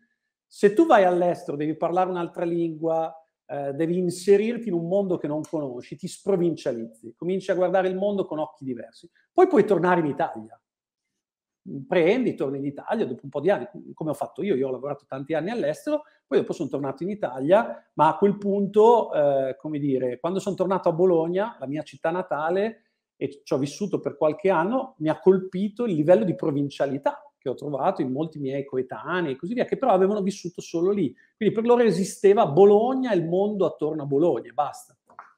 [0.47, 3.13] Se tu vai all'estero, devi parlare un'altra lingua,
[3.45, 7.95] eh, devi inserirti in un mondo che non conosci, ti sprovincializzi, cominci a guardare il
[7.95, 9.07] mondo con occhi diversi.
[9.31, 10.59] Poi puoi tornare in Italia
[11.87, 14.71] prendi, torni in Italia dopo un po' di anni, come ho fatto io, io ho
[14.71, 19.55] lavorato tanti anni all'estero, poi dopo sono tornato in Italia, ma a quel punto, eh,
[19.57, 22.81] come dire, quando sono tornato a Bologna, la mia città natale,
[23.17, 27.49] e ci ho vissuto per qualche anno, mi ha colpito il livello di provincialità che
[27.49, 31.15] ho trovato in molti miei coetanei e così via, che però avevano vissuto solo lì.
[31.37, 34.97] Quindi per loro esisteva Bologna e il mondo attorno a Bologna, basta.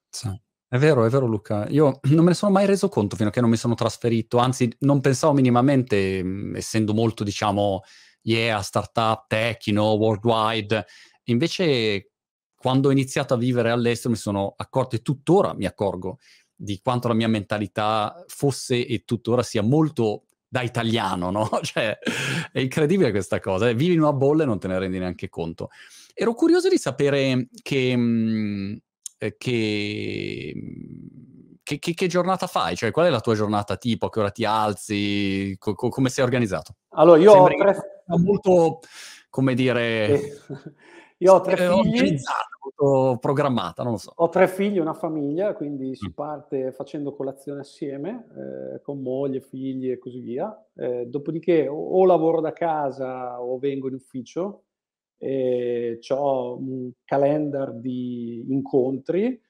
[0.09, 0.29] Sì.
[0.69, 1.65] È vero, è vero Luca.
[1.69, 4.37] Io non me ne sono mai reso conto fino a che non mi sono trasferito,
[4.37, 7.81] anzi non pensavo minimamente, mh, essendo molto, diciamo,
[8.23, 10.85] yeah, startup, tech, you know, worldwide.
[11.25, 12.11] Invece
[12.53, 16.17] quando ho iniziato a vivere all'estero mi sono accorto e tuttora mi accorgo
[16.53, 21.49] di quanto la mia mentalità fosse e tuttora sia molto da italiano, no?
[21.63, 21.97] Cioè,
[22.51, 23.69] è incredibile questa cosa.
[23.69, 23.73] Eh?
[23.75, 25.69] Vivi in una bolla e non te ne rendi neanche conto.
[26.13, 27.95] Ero curioso di sapere che...
[27.95, 28.81] Mh, eh,
[29.17, 30.53] che,
[31.63, 32.75] che, che, che, giornata fai?
[32.75, 34.05] Cioè, qual è la tua giornata tipo?
[34.05, 35.55] A che ora ti alzi?
[35.57, 36.75] Co- co- come sei organizzato?
[36.89, 38.03] Allora, io Sembra ho tre...
[38.17, 38.79] molto,
[39.29, 40.19] come dire...
[41.19, 42.15] Io ho tre figli.
[42.61, 44.11] Molto programmata, non lo so.
[44.15, 46.13] Ho tre figli una famiglia, quindi si mm.
[46.13, 50.55] parte facendo colazione assieme, eh, con moglie, figli e così via.
[50.75, 54.65] Eh, dopodiché o, o lavoro da casa o vengo in ufficio,
[55.17, 59.41] eh, ho un calendar di incontri,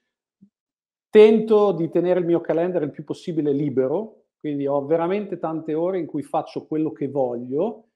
[1.09, 5.99] tento di tenere il mio calendar il più possibile libero, quindi ho veramente tante ore
[5.99, 7.89] in cui faccio quello che voglio,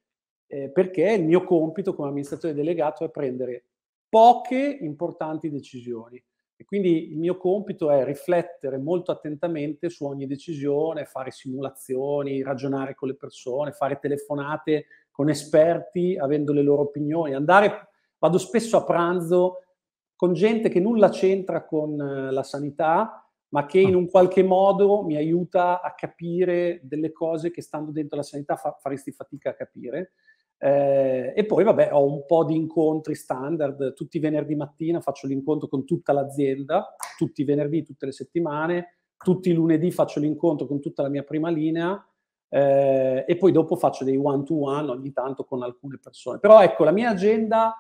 [0.48, 3.66] eh, perché il mio compito come amministratore delegato è prendere
[4.10, 6.22] poche importanti decisioni.
[6.62, 12.94] E quindi il mio compito è riflettere molto attentamente su ogni decisione, fare simulazioni, ragionare
[12.94, 17.34] con le persone, fare telefonate con esperti, avendo le loro opinioni.
[17.34, 19.64] Andare, vado spesso a pranzo
[20.16, 25.04] con gente che nulla c'entra con eh, la sanità, ma che in un qualche modo
[25.04, 29.56] mi aiuta a capire delle cose che stando dentro la sanità fa, faresti fatica a
[29.56, 30.14] capire.
[30.58, 33.94] Eh, e poi, vabbè, ho un po' di incontri standard.
[33.94, 38.96] Tutti i venerdì mattina faccio l'incontro con tutta l'azienda, tutti i venerdì, tutte le settimane.
[39.18, 42.04] Tutti i lunedì faccio l'incontro con tutta la mia prima linea
[42.54, 46.40] eh, e poi dopo faccio dei one to one ogni tanto con alcune persone.
[46.40, 47.74] Però ecco, la mia agenda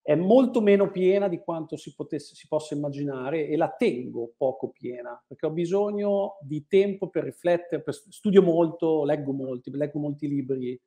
[0.00, 4.70] è molto meno piena di quanto si, potesse, si possa immaginare e la tengo poco
[4.70, 10.28] piena perché ho bisogno di tempo per riflettere, per, studio molto, leggo molti, leggo molti
[10.28, 10.80] libri,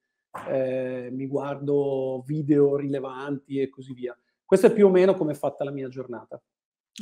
[0.48, 4.18] eh, mi guardo video rilevanti e così via.
[4.46, 6.42] Questo è più o meno come è fatta la mia giornata.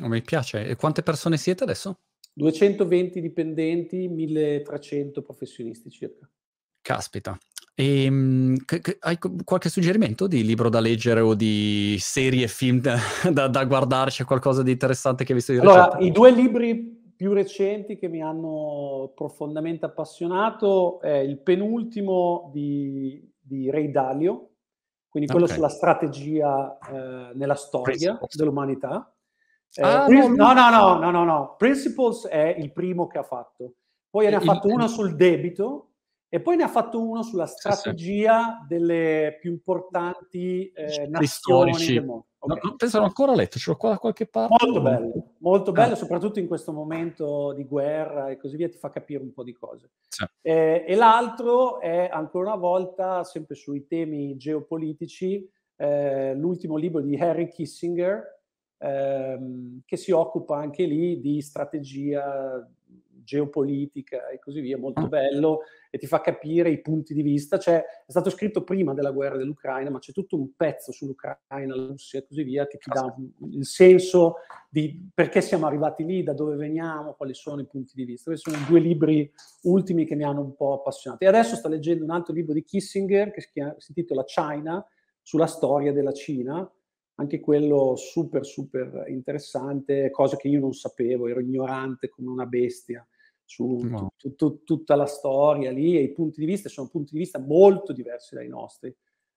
[0.01, 0.65] Oh, mi piace.
[0.65, 1.99] E quante persone siete adesso?
[2.38, 6.30] 220 dipendenti, 1300 professionisti circa.
[6.82, 7.36] Caspita.
[7.74, 12.98] E, c- c- hai qualche suggerimento di libro da leggere o di serie, film da,
[13.34, 15.80] da, da guardarci, qualcosa di interessante che hai visto di recente?
[15.80, 23.28] Allora, i due libri più recenti che mi hanno profondamente appassionato è il penultimo di,
[23.40, 24.52] di Ray Dalio,
[25.10, 25.58] quindi quello okay.
[25.58, 29.12] sulla strategia eh, nella storia dell'umanità.
[29.74, 31.55] Eh, ah, no, no, no, no, no, no.
[31.57, 33.74] Principles è il primo che ha fatto.
[34.09, 35.91] Poi ne ha fatto uno sul debito
[36.30, 38.68] e poi ne ha fatto uno sulla strategia sì, sì.
[38.68, 42.26] delle più importanti eh, nazioni del mondo.
[42.39, 42.59] Okay.
[42.63, 44.55] No, penso l'ho ancora letto, ce l'ho qua da qualche parte.
[44.65, 45.97] Molto bello, molto bello, ah.
[45.97, 49.53] soprattutto in questo momento di guerra e così via, ti fa capire un po' di
[49.53, 49.91] cose.
[50.07, 50.26] Sì.
[50.41, 57.15] Eh, e l'altro è ancora una volta, sempre sui temi geopolitici, eh, l'ultimo libro di
[57.18, 58.37] Harry Kissinger,
[58.78, 62.67] ehm, che si occupa anche lì di strategia
[63.28, 65.07] geopolitica e così via, molto ah.
[65.07, 65.59] bello
[65.89, 67.59] e ti fa capire i punti di vista.
[67.59, 71.88] Cioè, è stato scritto prima della guerra dell'Ucraina, ma c'è tutto un pezzo sull'Ucraina, la
[71.88, 73.13] Russia e così via, che ti dà
[73.51, 74.36] il senso
[74.69, 78.32] di perché siamo arrivati lì, da dove veniamo, quali sono i punti di vista.
[78.32, 79.30] Questi sono i due libri
[79.63, 81.25] ultimi che mi hanno un po' appassionato.
[81.25, 84.86] E adesso sto leggendo un altro libro di Kissinger che si, chiama, si intitola China,
[85.21, 86.69] sulla storia della Cina,
[87.20, 93.05] anche quello super super interessante, cosa che io non sapevo, ero ignorante come una bestia
[93.43, 94.11] su No.
[94.18, 97.39] tu- tu- tutta la storia lì e i punti di vista sono punti di vista
[97.39, 98.93] molto diversi dai nostri.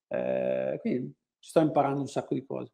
[0.09, 2.73] Eh, quindi sto imparando un sacco di cose.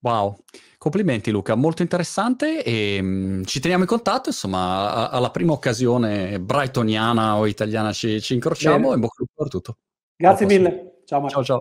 [0.00, 0.36] Wow,
[0.78, 6.38] complimenti Luca, molto interessante e mh, ci teniamo in contatto, insomma, a- alla prima occasione
[6.40, 8.94] brightoniana o italiana ci, ci incrociamo Bene.
[8.94, 9.76] e bocca al lupo per tutto.
[10.16, 11.02] Grazie mille.
[11.04, 11.34] Ciao Marco.
[11.36, 11.60] Ciao ciao.